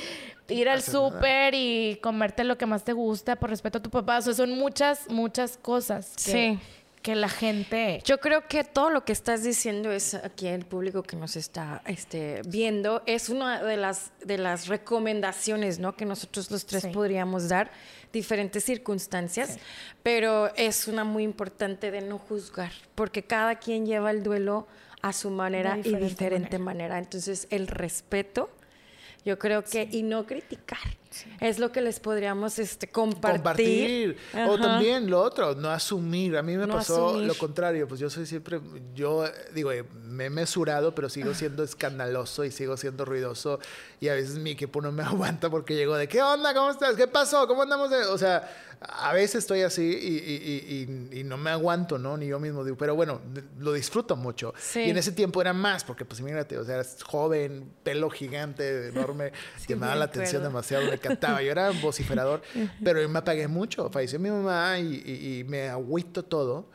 [0.50, 4.18] ir al súper y comerte lo que más te gusta por respeto a tu papá,
[4.18, 6.60] o sea, son muchas muchas cosas que, Sí.
[7.02, 11.04] Que la gente Yo creo que todo lo que estás diciendo es aquí el público
[11.04, 15.96] que nos está este, viendo es una de las de las recomendaciones, ¿no?
[15.96, 16.90] Que nosotros los tres Sí.
[16.90, 17.72] podríamos dar
[18.14, 19.58] diferentes circunstancias,
[20.04, 24.68] pero es una muy importante de no juzgar, porque cada quien lleva el duelo
[25.02, 26.98] a su manera De y diferente diferente manera.
[26.98, 28.50] Entonces, el respeto,
[29.26, 30.80] yo creo que y no criticar
[31.40, 34.18] es lo que les podríamos este compartir.
[34.32, 34.50] Compartir.
[34.50, 36.38] O también lo otro, no asumir.
[36.38, 37.28] A mí me No pasó asumir.
[37.28, 37.88] lo contrario.
[37.88, 38.60] Pues yo soy siempre,
[38.94, 43.60] yo eh, digo, eh, me he mesurado, pero sigo siendo escandaloso y sigo siendo ruidoso.
[44.00, 45.04] Y a veces mi equipo no me
[45.42, 46.54] aguanta porque llego de, ¿qué onda?
[46.54, 46.96] ¿Cómo estás?
[46.96, 47.48] ¿Qué pasó?
[47.48, 47.90] ¿Cómo andamos?
[47.90, 48.50] de-?" O sea,
[48.80, 52.16] a veces estoy así y, y- y- y- y no me aguanto, ¿no?
[52.16, 53.22] Ni yo mismo digo, pero bueno,
[53.58, 54.54] lo disfruto mucho.
[54.60, 54.82] Sí.
[54.82, 58.90] Y en ese tiempo era más, porque pues imagínate, o sea, eras joven, pelo gigante,
[58.90, 59.32] enorme,
[59.68, 61.42] llamaba la atención demasiado, me encantaba.
[61.42, 62.42] Yo era vociferador,
[62.84, 63.90] pero yo me apagué mucho.
[63.90, 66.70] Falleció mi mamá y- y me agüito todo.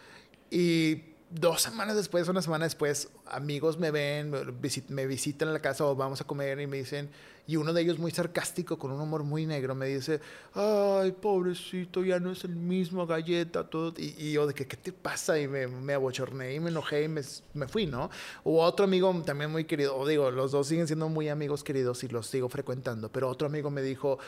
[0.51, 5.55] Y dos semanas después, una semana después, amigos me ven, me visi- me visitan en
[5.55, 7.09] la casa o vamos a comer y me dicen,
[7.47, 10.21] y uno de ellos muy sarcástico, con un humor muy negro, me dice,
[10.55, 13.93] ay, pobrecito, ya no es el mismo galleta, todo.
[13.97, 15.41] Y, y yo de que, ¿qué te pasa?
[15.41, 17.23] Y me, me abochorné y me enojé y me,
[17.55, 18.11] me fui, ¿no?
[18.45, 22.05] O otro amigo también muy querido, o digo, los dos siguen siendo muy amigos queridos
[22.05, 24.19] y los sigo frecuentando, pero otro amigo me dijo,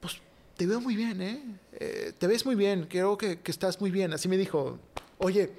[0.00, 0.16] pues
[0.56, 1.42] te veo muy bien, ¿eh?
[1.74, 4.12] Eh, te ves muy bien, creo que, que estás muy bien.
[4.12, 4.78] Así me dijo,
[5.18, 5.52] oye,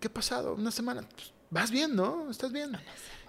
[0.00, 0.54] ¿qué, ha pasado?
[0.54, 2.30] Una semana, pues, vas bien, ¿no?
[2.30, 2.72] ¿Estás bien?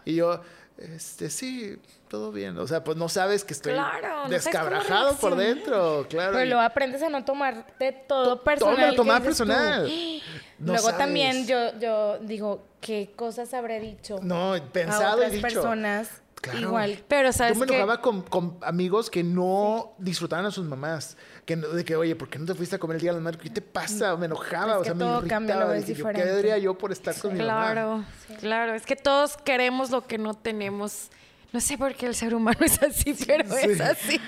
[0.05, 0.41] Y yo,
[0.77, 2.57] este, sí, todo bien.
[2.57, 6.33] O sea, pues no sabes que estoy Claro, no descabrajado por dentro, claro.
[6.33, 8.95] Pero luego aprendes a no tomarte todo To- personal.
[8.95, 9.23] todo que tú.
[9.23, 9.91] personal.
[10.61, 10.97] No luego sabes.
[10.99, 15.47] también yo, yo digo, ¿qué cosas habré dicho No, a pensado otras y dicho.
[15.47, 16.21] personas?
[16.35, 16.59] Claro.
[16.59, 17.03] Igual.
[17.07, 21.17] Pero sabes Yo me que enojaba con, con amigos que no disfrutaban a sus mamás.
[21.51, 23.17] Que, no- de que, oye, ¿por qué no te fuiste a comer el día de
[23.17, 23.37] la madre?
[23.37, 24.15] ¿Qué te pasa?
[24.15, 25.27] Me enojaba, Es o sea, me todo irritaba.
[25.27, 27.71] cambia, lo ves Dije yo, ¿Qué debería yo por estar con mi mamá?
[27.73, 28.05] Claro,
[28.39, 28.73] claro.
[28.73, 31.09] Es que todos queremos lo que no tenemos.
[31.51, 33.81] No sé por qué el ser humano es así, pero es Sí.
[33.83, 34.21] así.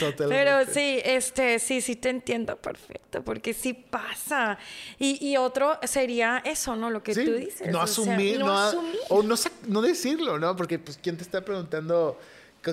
[0.00, 0.28] Totalmente.
[0.28, 4.58] Pero sí, este, sí, sí te entiendo perfecto, porque sí pasa.
[4.98, 6.90] Y, y otro sería eso, ¿no?
[6.90, 7.70] Lo que Sí, tú dices.
[7.70, 8.96] No o sea, asumir, no no, a- asumir.
[9.08, 9.34] o no,
[9.68, 10.56] no decirlo, ¿no?
[10.56, 12.18] Porque, pues, ¿quién te está preguntando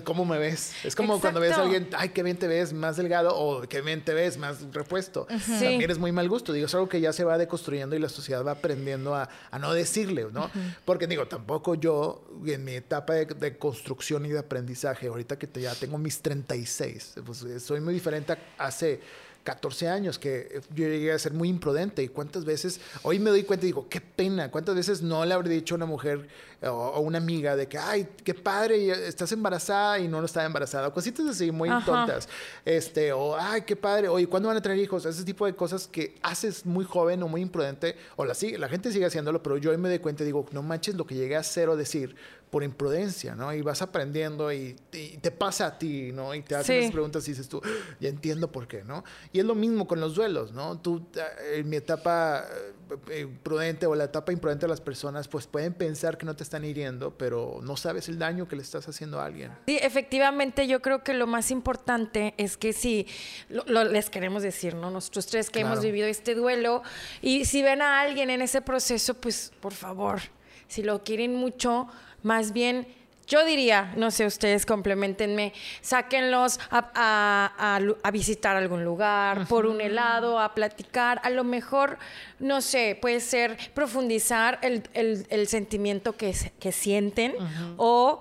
[0.02, 0.74] cómo me ves.
[0.84, 3.82] Es como cuando ves a alguien, ay, qué bien te ves, más delgado, o qué
[3.82, 5.28] bien te ves, más repuesto.
[5.28, 6.54] También es muy mal gusto.
[6.54, 9.60] Digo, es algo que ya se va deconstruyendo y la sociedad va aprendiendo a, a
[9.60, 10.50] no decirle, ¿no?
[10.86, 15.48] Porque digo, tampoco yo, en mi etapa de, de construcción y de aprendizaje, ahorita que
[15.62, 19.02] ya tengo mis 36, pues soy muy diferente a hace
[19.44, 22.02] 14 años que yo llegué a ser muy imprudente.
[22.02, 25.34] Y cuántas veces, hoy me doy cuenta y digo, qué pena, cuántas veces no le
[25.34, 26.28] habré dicho a una mujer
[26.62, 30.26] o a una amiga de que, ay, qué padre, y estás embarazada y no no
[30.26, 31.86] estaba embarazada, o cositas así muy Ajá.
[31.86, 32.30] tontas,
[32.64, 35.06] este, o ay, qué padre, oye, ¿cuándo van a tener hijos?
[35.06, 38.92] Ese tipo de cosas que haces muy joven o muy imprudente, o la, la gente
[38.92, 41.36] sigue haciéndolo, pero yo hoy me doy cuenta y digo, no manches lo que llegué
[41.36, 42.16] a hacer o decir
[42.54, 43.52] por imprudencia, ¿no?
[43.52, 46.36] Y vas aprendiendo y, y te pasa a ti, ¿no?
[46.36, 46.80] Y te hacen Sí.
[46.82, 47.60] esas preguntas y dices tú,
[48.00, 49.04] ya entiendo por qué, ¿no?
[49.32, 50.78] Y es lo mismo con los duelos, ¿no?
[50.80, 55.28] Tú, eh, en mi etapa eh, eh, prudente o la etapa imprudente de las personas,
[55.28, 58.62] pues pueden pensar que no te están hiriendo, pero no sabes el daño que le
[58.62, 59.52] estás haciendo a alguien.
[59.66, 63.08] Sí, efectivamente, yo creo que lo más importante es que si
[63.50, 64.92] lo, lo- les queremos decir, ¿no?
[64.92, 65.86] Nosotros tres que hemos Claro.
[65.88, 66.84] vivido este duelo,
[67.20, 70.20] y si ven a alguien en ese proceso, pues por favor,
[70.68, 71.88] si lo quieren mucho,
[72.24, 72.88] más bien.
[73.26, 79.80] Yo diría, no sé, ustedes complementenme, sáquenlos a, a- a visitar algún lugar, por un
[79.80, 81.22] helado, a platicar.
[81.24, 81.98] A lo mejor,
[82.40, 87.34] no sé, puede ser profundizar el, el- el sentimiento que, que sienten
[87.78, 88.20] o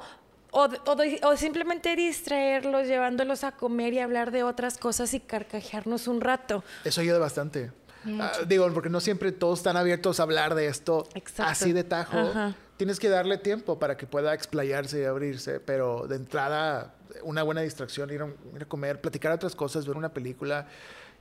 [0.55, 0.96] o, o
[1.30, 6.62] o simplemente distraerlos, llevándolos a comer y hablar de otras cosas y carcajearnos un rato.
[6.84, 7.72] Eso ayuda bastante.
[8.20, 11.50] Ah, digo, porque no siempre todos están abiertos a hablar de esto Exacto.
[11.50, 12.18] así de tajo.
[12.18, 12.55] Ajá.
[12.82, 17.60] Tienes que darle tiempo para que pueda explayarse y abrirse, pero de entrada, una buena
[17.60, 18.26] distracción, ir a,
[18.56, 20.66] ir a comer, platicar otras cosas, ver una película,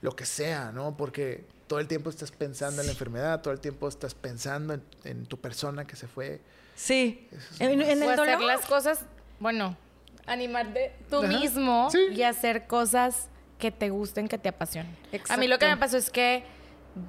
[0.01, 0.97] lo que sea, ¿no?
[0.97, 4.81] Porque todo el tiempo estás pensando en la enfermedad, todo el tiempo estás pensando en,
[5.03, 6.41] en tu persona que se fue.
[6.75, 7.27] Sí.
[7.59, 8.41] En, en el hacer dolor.
[8.41, 9.05] las cosas,
[9.39, 9.77] bueno,
[10.25, 11.27] animarte tú Ajá.
[11.27, 11.99] mismo Sí.
[12.11, 13.27] y hacer cosas
[13.59, 14.97] que te gusten, que te apasionen.
[15.29, 16.43] A mí lo que me pasó es que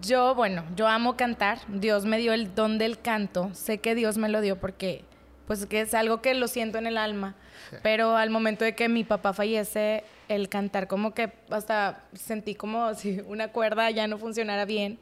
[0.03, 1.59] yo, bueno, yo amo cantar.
[1.69, 3.51] Dios me dio el don del canto.
[3.55, 5.05] Sé que Dios me lo dio porque,
[5.47, 7.35] pues, que es algo que lo siento en el alma.
[7.83, 12.95] Pero al momento de que mi papá fallece, el cantar como que hasta sentí como
[12.97, 14.99] si una cuerda ya no funcionara bien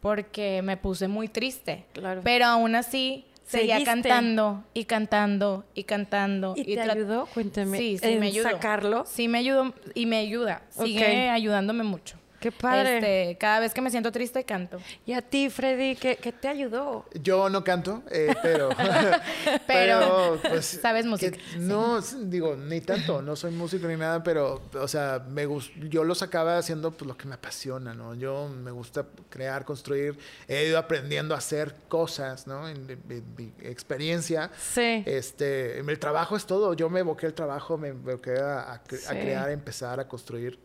[0.00, 1.84] porque me puse muy triste.
[1.92, 2.20] Claro.
[2.24, 3.90] Pero aún así seguía Seguiste.
[4.08, 6.54] cantando y cantando y cantando.
[6.56, 7.26] ¿Y te ayudó?
[7.34, 8.48] Cuéntame, Sí, sí, en me ayudó.
[8.50, 9.04] sacarlo.
[9.06, 10.62] Sí, me ayudó y me ayuda.
[10.70, 12.16] Sigue ayudándome mucho.
[12.40, 12.98] Qué padre.
[12.98, 14.78] Este, cada vez que me siento triste, canto.
[15.04, 17.04] Y a ti, Freddy, ¿qué, qué te ayudó?
[17.20, 18.68] Yo no canto, eh, pero,
[19.66, 24.62] Pero pues, sabes que- música, No, digo, ni tanto, no soy músico ni nada, pero,
[24.74, 28.14] o sea, me gus- yo lo sacaba haciendo pues, lo que me apasiona, ¿no?
[28.14, 32.68] Yo me gusta crear, construir, he ido aprendiendo a hacer cosas, ¿no?
[32.68, 34.50] En, en- en mi experiencia.
[34.58, 35.02] Sí.
[35.06, 36.74] Este, el trabajo es todo.
[36.74, 40.06] Yo me evoqué al trabajo, me evoqué a, a cre- a crear, a empezar a
[40.06, 40.58] construir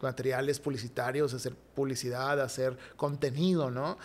[0.00, 3.98] materiales publicitarios, hacer publicidad, hacer contenido, ¿no?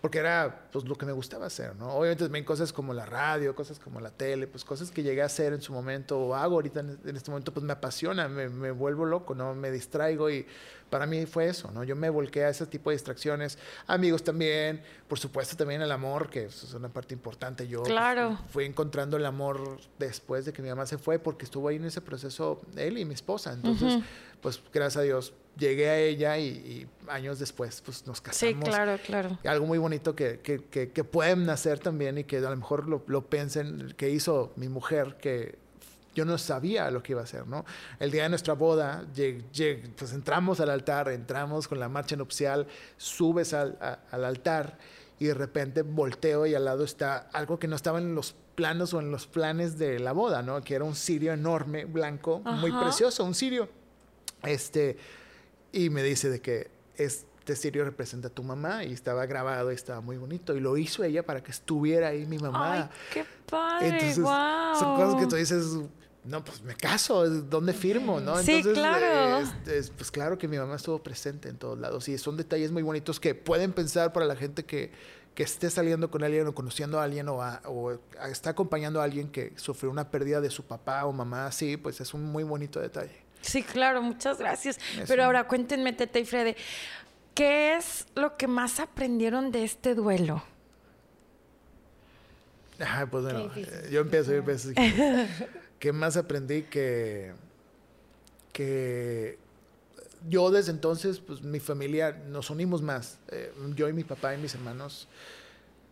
[0.00, 1.94] Porque era pues lo que me gustaba hacer, ¿no?
[1.94, 5.26] Obviamente también cosas como la radio, cosas como la tele, pues cosas que llegué a
[5.26, 8.70] hacer en su momento o hago ahorita en este momento, pues me apasiona, me, me
[8.70, 9.54] vuelvo loco, ¿no?
[9.54, 10.46] Me distraigo y
[10.90, 11.84] para mí fue eso, ¿no?
[11.84, 16.28] Yo me volqué a ese tipo de distracciones, amigos también, por supuesto también el amor,
[16.28, 17.66] que eso es una parte importante.
[17.68, 17.94] Yo pues,
[18.50, 21.84] fui encontrando el amor después de que mi mamá se fue, porque estuvo ahí en
[21.84, 23.52] ese proceso él y mi esposa.
[23.52, 24.02] Entonces,
[24.40, 28.64] pues gracias a Dios llegué a ella y, y años después pues nos casamos.
[28.64, 29.38] Sí, claro, claro.
[29.44, 32.88] Algo muy bonito que, que, que, que pueden hacer también y que a lo mejor
[32.88, 35.58] lo, lo piensen, que hizo mi mujer, que
[36.14, 37.64] yo no sabía lo que iba a hacer, ¿no?
[37.98, 39.04] El día de nuestra boda,
[39.96, 44.76] pues entramos al altar, entramos con la marcha nupcial, subes al, a- al altar
[45.18, 48.92] y de repente volteo y al lado está algo que no estaba en los planos
[48.94, 50.60] o en los planes de la boda, ¿no?
[50.62, 52.82] Que era un cirio enorme, blanco, muy Ajá.
[52.84, 53.68] precioso, un cirio.
[54.42, 54.96] Este,
[55.72, 59.74] y me dice de que este cirio representa a tu mamá y estaba grabado y
[59.74, 60.54] estaba muy bonito.
[60.56, 62.72] Y lo hizo ella para que estuviera ahí mi mamá.
[62.74, 64.74] Ay, qué padre, Entonces, wow.
[64.78, 65.64] son cosas que tú dices,
[66.24, 68.20] no, pues me caso, ¿dónde firmo?
[68.20, 68.36] ¿no?
[68.42, 69.38] Sí, Entonces, claro.
[69.38, 72.36] eh, es- es- pues claro que mi mamá estuvo presente en todos lados y son
[72.36, 74.90] detalles muy bonitos que pueden pensar para la gente que,
[75.34, 79.00] que esté saliendo con alguien o conociendo a alguien o, a- o a- está acompañando
[79.00, 82.24] a alguien que sufrió una pérdida de su papá o mamá, sí, pues es un
[82.24, 83.16] muy bonito detalle.
[83.40, 84.76] Sí, claro, muchas gracias.
[84.96, 85.04] Eso.
[85.08, 86.54] Pero ahora cuéntenme, Tete y Freddy,
[87.34, 90.42] ¿qué es lo que más aprendieron de este duelo?
[92.78, 94.70] Ajá, pues bueno, eh, yo empiezo, yo empiezo.
[95.80, 97.32] ¿Qué más aprendí que,
[98.52, 99.38] que
[100.28, 103.18] yo desde entonces, pues mi familia, nos unimos más.
[103.28, 105.08] Eh, yo y mi papá y mis hermanos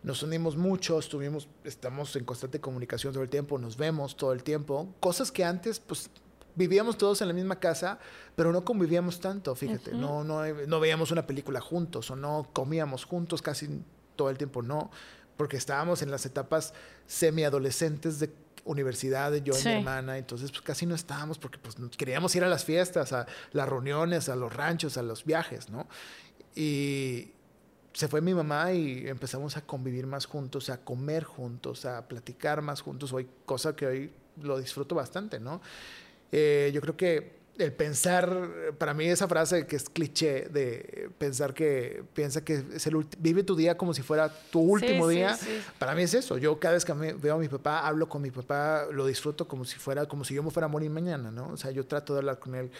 [0.03, 4.43] nos unimos mucho, estuvimos, estamos en constante comunicación todo el tiempo, nos vemos todo el
[4.43, 6.09] tiempo, cosas que antes, pues,
[6.55, 7.99] vivíamos todos en la misma casa,
[8.35, 13.05] pero no convivíamos tanto, fíjate, no, no, no veíamos una película juntos o no comíamos
[13.05, 13.81] juntos casi
[14.15, 14.89] todo el tiempo, no,
[15.35, 16.73] porque estábamos en las etapas
[17.05, 18.31] semiadolescentes de
[18.65, 22.47] universidad, yo y mi hermana, entonces pues casi no estábamos porque pues queríamos ir a
[22.47, 25.87] las fiestas, a las reuniones, a los ranchos, a los viajes, ¿no?
[26.55, 27.31] Y,
[27.93, 32.61] se fue mi mamá y empezamos a convivir más juntos, a comer juntos, a platicar
[32.61, 35.59] más juntos, hoy, cosa que hoy lo disfruto bastante, ¿no?
[36.31, 41.53] Eh, yo creo que el pensar, para mí esa frase que es cliché de pensar
[41.53, 45.37] que piensa que es el vive tu día como si fuera tu último día,
[45.77, 46.37] para mí es eso.
[46.37, 49.65] Yo cada vez que veo a mi papá, hablo con mi papá, lo disfruto como
[49.65, 51.49] si fuera, como si yo me fuera a morir mañana, ¿no?
[51.49, 52.71] O sea, yo trato de hablar con él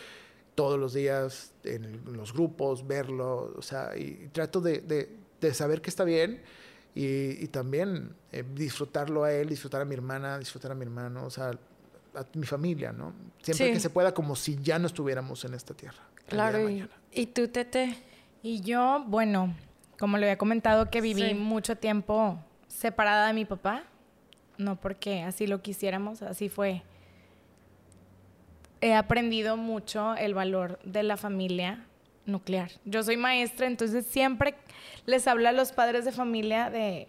[0.55, 4.81] todos los días en, los grupos, verlo, o sea, y, trato de,
[5.39, 6.41] de, saber que está bien
[6.95, 11.29] y, también eh, disfrutarlo a él, disfrutar a mi hermana, disfrutar a mi hermano, o
[11.29, 11.57] sea,
[12.19, 13.13] a mi familia, ¿no?
[13.41, 16.03] Siempre que se pueda, como si ya no estuviéramos en esta tierra.
[16.27, 16.69] Claro.
[16.69, 17.95] Y, y, tú, Tete?
[18.43, 19.55] Y yo, bueno,
[19.97, 23.83] como le había comentado, que viví mucho tiempo separada de mi papá,
[24.57, 26.83] no porque así lo quisiéramos, así fue
[28.81, 31.85] he aprendido mucho el valor de la familia
[32.25, 32.71] nuclear.
[32.85, 34.55] Yo soy maestra, entonces siempre
[35.05, 37.07] les hablo a los padres de familia de,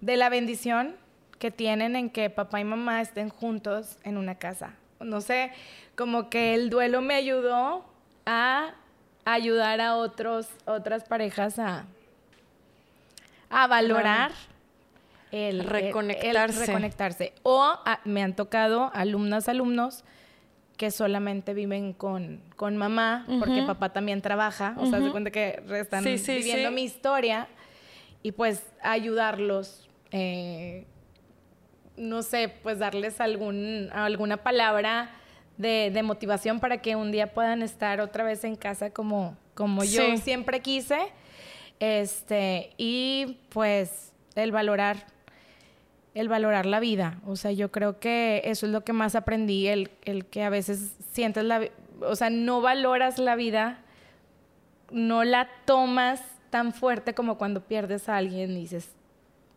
[0.00, 0.96] de la bendición
[1.38, 4.74] que tienen en que papá y mamá estén juntos en una casa.
[5.00, 5.52] No sé,
[5.96, 7.84] como que el duelo me ayudó
[8.26, 8.74] a
[9.24, 11.84] ayudar a otros, otras parejas a,
[13.50, 14.32] a valorar
[15.30, 16.66] el, reconectarse.
[16.66, 17.32] reconectarse.
[17.42, 17.74] O
[18.04, 20.04] me han tocado alumnas, alumnos
[20.76, 25.60] que solamente viven con, con mamá, porque papá también trabaja, o sea, se cuenta que
[25.72, 27.48] están viviendo mi historia,
[28.22, 30.86] y pues ayudarlos, eh,
[31.98, 35.10] no sé, pues darles algún, alguna palabra
[35.56, 40.16] de, motivación para que un día puedan estar otra vez en casa como, como yo
[40.18, 40.98] siempre quise,
[41.80, 45.06] este, y pues el valorar
[46.14, 47.20] el valorar la vida.
[47.26, 50.50] O sea, yo creo que eso es lo que más aprendí, el, el que a
[50.50, 51.68] veces sientes la...
[52.00, 53.78] O sea, no valoras la vida,
[54.90, 56.20] no la tomas
[56.50, 58.90] tan fuerte como cuando pierdes a alguien y dices,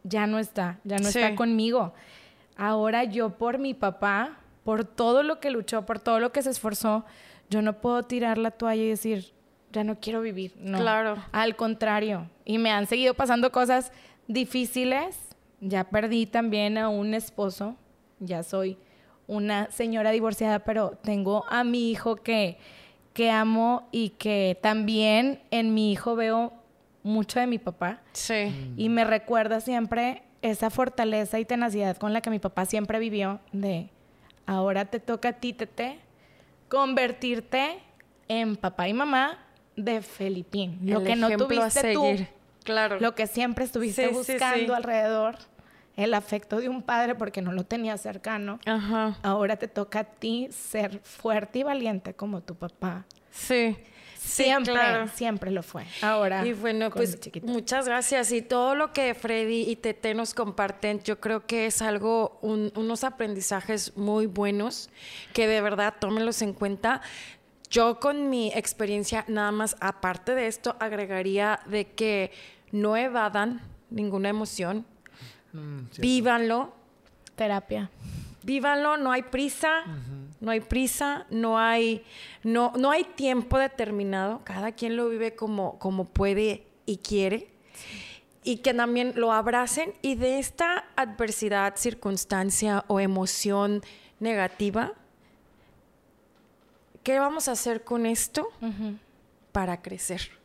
[0.03, 1.93] ya no está, ya no está conmigo.
[2.61, 6.49] Ahora yo por mi papá, por todo lo que luchó, por todo lo que se
[6.51, 7.05] esforzó,
[7.49, 9.33] yo no puedo tirar la toalla y decir,
[9.71, 10.53] ya no quiero vivir.
[10.59, 10.77] No.
[10.77, 11.17] Claro.
[11.31, 12.29] Al contrario.
[12.45, 13.91] Y me han seguido pasando cosas
[14.27, 15.31] difíciles
[15.61, 17.75] ya perdí también a un esposo,
[18.19, 18.77] ya soy
[19.27, 22.57] una señora divorciada, pero tengo a mi hijo que,
[23.13, 26.51] que amo y que también en mi hijo veo
[27.03, 28.01] mucho de mi papá.
[28.13, 28.73] Sí.
[28.75, 33.39] Y me recuerda siempre esa fortaleza y tenacidad con la que mi papá siempre vivió
[33.51, 33.89] de
[34.45, 35.99] ahora te toca a ti, Tete,
[36.67, 37.79] convertirte
[38.27, 39.39] en papá y mamá
[39.75, 40.79] de Felipín.
[40.83, 42.05] Lo que no tuviste tú.
[42.63, 42.99] Claro.
[42.99, 45.37] Lo que siempre estuviste buscando alrededor
[45.97, 48.59] el afecto de un padre porque no lo tenía cercano.
[49.23, 53.05] Ahora te toca a ti ser fuerte y valiente como tu papá.
[53.31, 53.77] Sí.
[54.23, 55.85] Siempre, siempre lo fue.
[56.01, 56.45] Ahora.
[56.45, 58.31] Y bueno, pues muchas gracias.
[58.31, 63.03] Y todo lo que Freddy y Tete nos comparten, yo creo que es algo, unos
[63.03, 64.89] aprendizajes muy buenos
[65.33, 67.01] que de verdad tómenlos en cuenta.
[67.69, 72.31] Yo con mi experiencia, nada más aparte de esto, agregaría de que
[72.71, 74.85] no evadan ninguna emoción,
[75.53, 76.73] Mm, Vívanlo.
[77.35, 77.89] Terapia.
[78.43, 79.83] Vívanlo, no hay prisa,
[80.41, 82.03] no hay prisa, no hay,
[82.43, 87.47] no, no hay tiempo determinado, cada quien lo vive como, como puede y quiere.
[88.43, 93.83] Y que también lo abracen y de esta adversidad, circunstancia o emoción
[94.19, 94.93] negativa,
[97.03, 98.49] ¿qué vamos a hacer con esto
[99.51, 100.40] para crecer?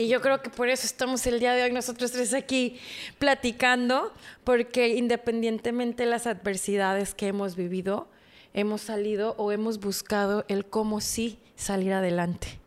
[0.00, 2.78] Y yo creo que por eso estamos el día de hoy nosotros tres aquí
[3.18, 8.08] platicando, porque independientemente de las adversidades que hemos vivido,
[8.54, 12.60] hemos salido o hemos buscado el cómo sí salir adelante.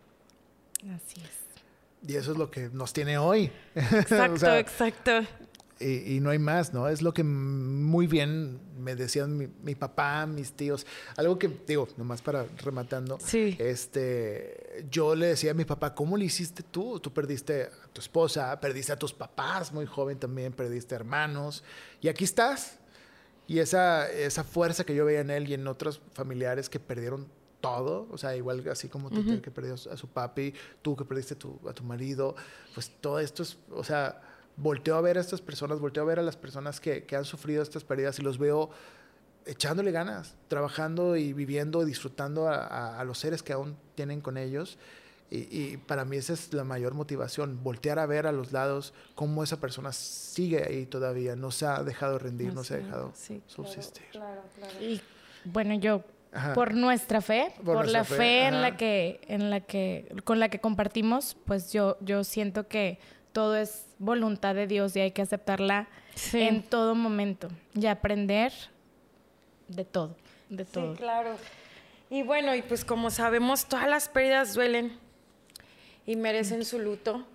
[0.94, 2.10] Así es.
[2.10, 3.50] Y eso es lo que nos tiene hoy.
[3.76, 5.26] Exacto, exacto
[5.82, 6.88] y, no hay más, ¿no?
[6.88, 10.86] Es lo que muy bien me decían mi, papá, mis tíos.
[11.16, 13.18] Algo que, digo, nomás para rematando.
[13.20, 13.56] Sí.
[13.60, 17.00] Este, yo le decía a mi papá, ¿cómo lo hiciste tú?
[17.00, 21.64] Tú perdiste a tu esposa, perdiste a tus papás, muy joven también, perdiste hermanos.
[22.02, 22.80] Y aquí estás.
[23.48, 27.28] Y esa, esa fuerza que yo veía en él y en otros familiares que perdieron
[27.60, 31.36] todo, o sea, igual así como tú que perdió a su papi, tú que perdiste
[31.36, 32.36] a tu marido,
[32.74, 34.22] pues todo esto es, o sea,
[34.58, 37.26] volteo a ver a estas personas, volteo a ver a las personas que, que han
[37.26, 38.70] sufrido estas pérdidas y los veo
[39.46, 44.38] echándole ganas, trabajando y viviendo, disfrutando a, a, a los seres que aún tienen con
[44.38, 44.78] ellos.
[45.32, 48.94] Y, y, para mí esa es la mayor motivación, voltear a ver a los lados
[49.16, 52.78] cómo esa persona sigue ahí todavía, no se ha dejado rendir, no, no se ha
[52.78, 54.04] dejado sí, subsistir.
[54.12, 54.86] Claro, claro, claro.
[54.86, 55.02] Y
[55.46, 56.54] bueno, yo Ajá.
[56.54, 60.42] por nuestra fe, por, por la fe, fe en la que en la que con
[60.42, 63.00] la que compartimos, pues yo yo siento que
[63.32, 66.42] todo es voluntad de Dios y hay que aceptarla sí.
[66.42, 68.52] en todo momento y aprender
[69.68, 70.16] de todo,
[70.50, 70.94] de todo.
[70.94, 71.36] Sí, claro.
[72.10, 74.98] Y bueno, y pues como sabemos, todas las pérdidas duelen
[76.06, 77.26] y merecen su luto.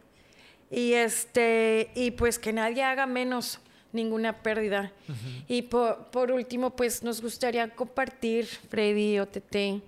[0.71, 3.61] Y este, y pues que nadie haga menos
[3.93, 4.93] ninguna pérdida.
[5.09, 5.45] Uh -huh.
[5.49, 9.81] Y por, por, último, pues nos gustaría compartir, Freddy o Tete,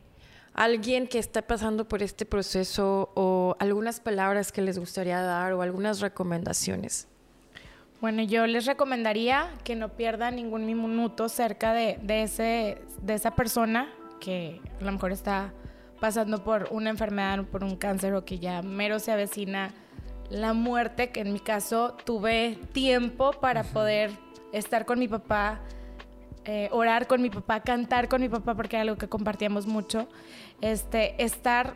[0.58, 5.62] alguien que está pasando por este proceso o algunas palabras que les gustaría dar o
[5.62, 7.06] algunas recomendaciones.
[8.00, 13.36] Bueno, yo les recomendaría que no pierdan ningún minuto cerca de, de, ese, de esa
[13.36, 13.88] persona
[14.20, 15.52] que a lo mejor está
[16.00, 19.70] pasando por una enfermedad, por un cáncer o que ya mero se avecina
[20.28, 24.10] la muerte, que en mi caso tuve tiempo para poder
[24.52, 25.60] estar con mi papá,
[26.50, 30.08] eh, orar con mi papá, cantar con mi papá, porque era algo que compartíamos mucho,
[30.62, 31.74] este, estar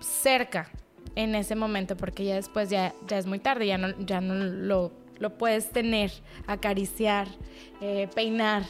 [0.00, 0.70] cerca
[1.14, 4.92] en ese momento, porque ya después ya, es muy tarde, ya no, ya no lo,
[5.18, 6.10] lo puedes tener,
[6.46, 7.28] acariciar,
[7.82, 8.62] eh, peinar,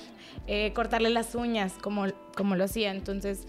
[0.48, 2.90] eh, cortarle las uñas, como, como lo hacía.
[2.90, 3.46] Entonces,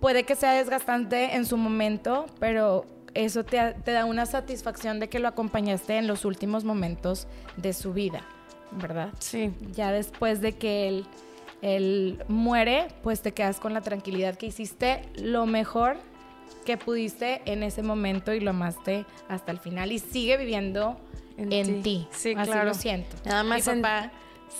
[0.00, 5.08] puede que sea desgastante en su momento, pero eso te, te, da una satisfacción de
[5.08, 8.24] que lo acompañaste en los últimos momentos de su vida,
[8.72, 9.10] ¿verdad?
[9.18, 9.50] Sí.
[9.72, 11.06] Ya después de que él,
[11.62, 15.96] él muere, pues te quedas con la tranquilidad que hiciste lo mejor
[16.64, 21.00] que pudiste en ese momento y lo amaste hasta el final y sigue viviendo
[21.36, 22.06] en, en ti.
[22.10, 22.68] Sí, Así claro.
[22.68, 23.16] lo siento.
[23.24, 24.10] Nada más Mi papá, en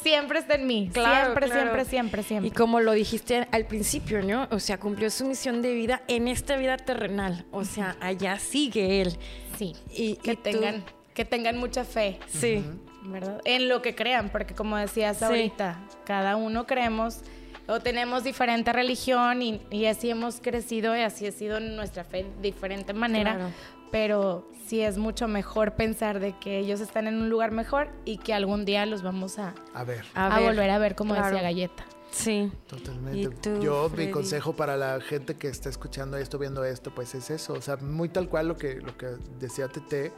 [0.02, 0.88] siempre está en mí.
[0.92, 1.60] Claro, siempre, claro.
[1.62, 2.48] siempre, siempre, siempre.
[2.48, 4.48] Y como lo dijiste al principio, ¿no?
[4.50, 7.44] O sea, cumplió su misión de vida en esta vida terrenal.
[7.50, 9.18] O sea, allá sigue él.
[9.58, 9.74] Sí.
[9.90, 12.64] Y que y tú- tengan, que tengan mucha fe, Sí.
[13.12, 13.40] ¿Verdad?
[13.44, 15.24] En lo que crean, porque como decías Sí.
[15.24, 17.20] ahorita, cada uno creemos
[17.68, 22.24] o tenemos diferente religión y, y así hemos crecido y así ha sido nuestra fe
[22.24, 23.34] de diferente manera.
[23.36, 23.50] Claro.
[23.92, 28.18] Pero sí es mucho mejor pensar de que ellos están en un lugar mejor y
[28.18, 30.04] que algún día los vamos a, A ver.
[30.14, 31.26] a ver, volver a ver, como claro.
[31.28, 31.84] decía Galleta.
[32.12, 32.50] Sí.
[32.66, 33.20] Totalmente.
[33.20, 34.06] ¿Y tú, Yo, Freddy?
[34.06, 37.52] mi consejo para la gente que está escuchando esto, viendo esto, pues es eso.
[37.52, 39.06] O sea, muy tal cual lo que, lo que
[39.38, 40.12] decía Tete.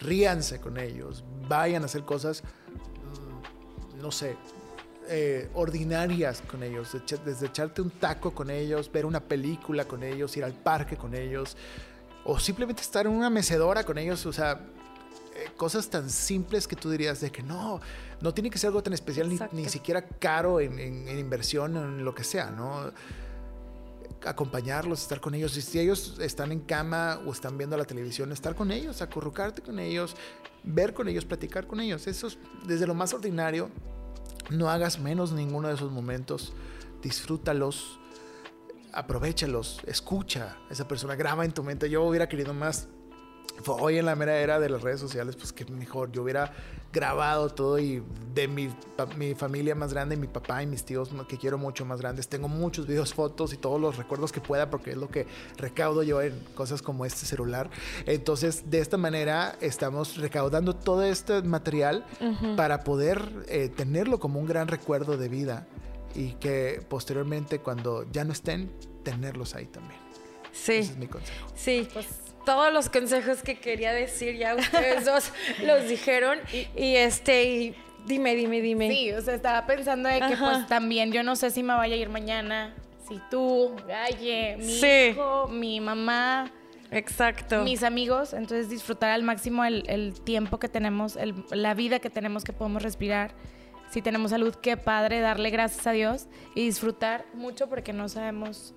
[0.00, 1.24] Ríanse con ellos.
[1.48, 2.42] Vayan a hacer cosas,
[3.94, 4.36] mm, no sé,
[5.08, 6.96] eh, ordinarias con ellos.
[7.24, 11.14] Desde echarte un taco con ellos, ver una película con ellos, ir al parque con
[11.14, 11.56] ellos.
[12.24, 14.24] O simplemente estar en una mecedora con ellos.
[14.26, 14.60] O sea,
[15.34, 17.80] eh, cosas tan simples que tú dirías de que no,
[18.20, 21.76] no tiene que ser algo tan especial ni, ni siquiera caro en, en- en inversión,
[21.76, 22.90] en lo que sea, ¿no?
[24.24, 25.56] Acompañarlos, estar con ellos.
[25.56, 29.62] Y si ellos están en cama o están viendo la televisión, estar con ellos, acurrucarte
[29.62, 30.16] con ellos,
[30.62, 32.06] ver con ellos, platicar con ellos.
[32.06, 33.70] Eso es desde lo más ordinario.
[34.50, 36.52] No hagas menos ninguno de esos momentos.
[37.02, 37.98] Disfrútalos,
[38.92, 41.90] aprovechalos, escucha a esa persona, graba en tu mente.
[41.90, 42.88] Yo hubiera querido más
[43.62, 46.52] fue hoy en la mera era de las redes sociales, pues que mejor yo hubiera
[46.92, 48.02] grabado todo y
[48.34, 51.84] de mi, pa- mi familia más grande, mi papá y mis tíos que quiero mucho
[51.84, 52.28] más grandes.
[52.28, 55.26] Tengo muchos videos, fotos y todos los recuerdos que pueda porque es lo que
[55.56, 57.68] recaudo yo en cosas como este celular.
[58.06, 62.04] Entonces, de esta manera estamos recaudando todo este material
[62.56, 65.66] para poder eh, tenerlo como un gran recuerdo de vida
[66.14, 68.70] y que posteriormente cuando ya no estén,
[69.02, 69.98] tenerlos ahí también.
[70.52, 70.74] Sí.
[70.74, 71.48] Ese es mi consejo.
[71.56, 71.88] Sí.
[71.92, 72.06] Pues
[72.44, 75.32] Todos los consejos que quería decir ya ustedes dos
[75.62, 76.38] los dijeron.
[76.76, 77.74] Y, este, y
[78.06, 78.90] dime, dime, dime.
[78.90, 80.50] Sí, o sea, estaba pensando de que Ajá.
[80.52, 82.74] pues también yo no sé si me vaya a ir mañana,
[83.08, 84.86] si tú, Galle, mi Sí.
[85.12, 86.50] hijo, mi mamá,
[86.90, 87.62] Exacto.
[87.62, 92.10] mis amigos, entonces disfrutar al máximo el, el tiempo que tenemos, el- la vida que
[92.10, 93.32] tenemos que podemos respirar.
[93.90, 98.74] Si tenemos salud, qué padre, darle gracias a Dios y disfrutar mucho porque no sabemos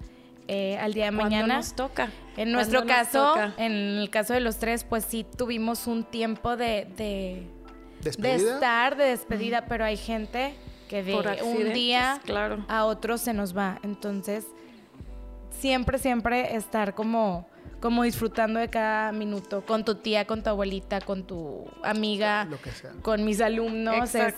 [0.48, 1.58] eh, al día de ¿Cuándo mañana.
[1.58, 2.10] nos toca?
[2.38, 3.54] En nuestro ¿Cuándo nos caso, toca?
[3.58, 7.48] en el caso de los tres, pues sí tuvimos un tiempo de, de,
[8.04, 10.54] estar de despedida, pero hay gente
[10.88, 12.64] que de un día claro.
[12.70, 13.80] a otro se nos va.
[13.84, 14.46] Entonces,
[15.60, 17.48] siempre, siempre estar como,
[17.82, 22.62] como disfrutando de cada minuto con tu tía, con tu abuelita, con tu amiga, Lo
[22.62, 22.92] que sea.
[23.02, 24.16] con mis alumnos.
[24.16, 24.36] Es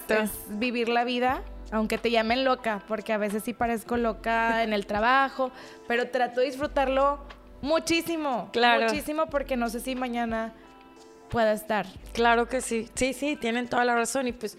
[0.49, 1.43] vivir la vida.
[1.71, 5.51] Aunque te llamen loca, porque a veces sí parezco loca en el trabajo,
[5.87, 7.19] pero trato de disfrutarlo
[7.61, 8.49] muchísimo.
[8.51, 8.87] Claro.
[8.87, 10.53] Muchísimo porque no sé si mañana
[11.29, 11.85] pueda estar.
[12.13, 14.57] Claro que sí, sí, sí, tienen toda la razón y pues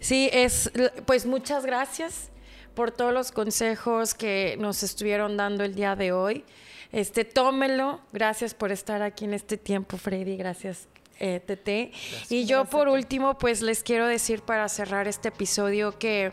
[0.00, 0.70] sí, es,
[1.06, 2.30] pues muchas gracias
[2.74, 6.44] por todos los consejos que nos estuvieron dando el día de hoy.
[6.92, 8.00] Este, tómelo.
[8.12, 10.36] Gracias por estar aquí en este tiempo, Freddy.
[10.36, 10.88] Gracias,
[11.20, 11.92] eh, Tete.
[12.28, 16.32] Y yo por último, pues les quiero decir para cerrar este episodio que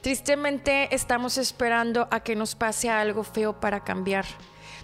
[0.00, 4.24] tristemente estamos esperando a que nos pase algo feo para cambiar.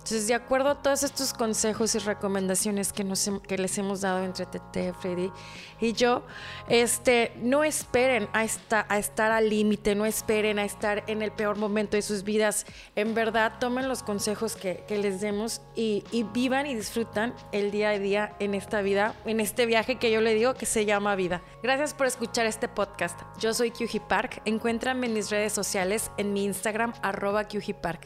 [0.04, 4.22] Entonces, de acuerdo a todos estos consejos y recomendaciones que, nos, que les hemos dado
[4.22, 5.32] entre Tete, Freddy
[5.80, 6.22] y yo,
[6.68, 11.32] este, no esperen a, esta, a estar al límite, no esperen a estar en el
[11.32, 12.66] peor momento de sus vidas.
[12.96, 17.70] En verdad, tomen los consejos que, que les demos y, y, vivan y disfrutan el
[17.70, 20.84] día a día en esta vida, en este viaje que yo le digo que se
[20.84, 21.40] llama vida.
[21.62, 23.18] Gracias por escuchar este podcast.
[23.38, 24.42] Yo soy QG Park.
[24.44, 28.02] Encuéntrame en mis redes sociales, en mi Instagram, arroba QG Park.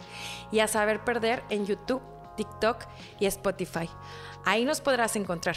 [0.53, 2.87] Y a saber perder en YouTube TikTok
[3.19, 3.91] y Spotify.
[4.45, 5.57] Ahí nos podrás encontrar.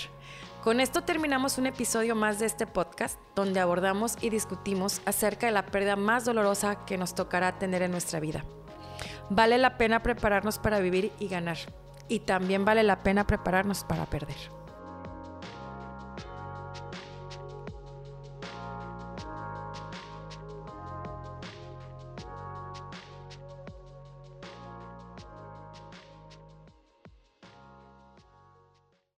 [0.63, 5.53] Con esto terminamos un episodio más de este podcast donde abordamos y discutimos acerca de
[5.53, 8.43] la pérdida más dolorosa que nos tocará tener en nuestra vida.
[9.29, 11.57] Vale la pena prepararnos para vivir y ganar.
[12.07, 14.60] Y también vale la pena prepararnos para perder.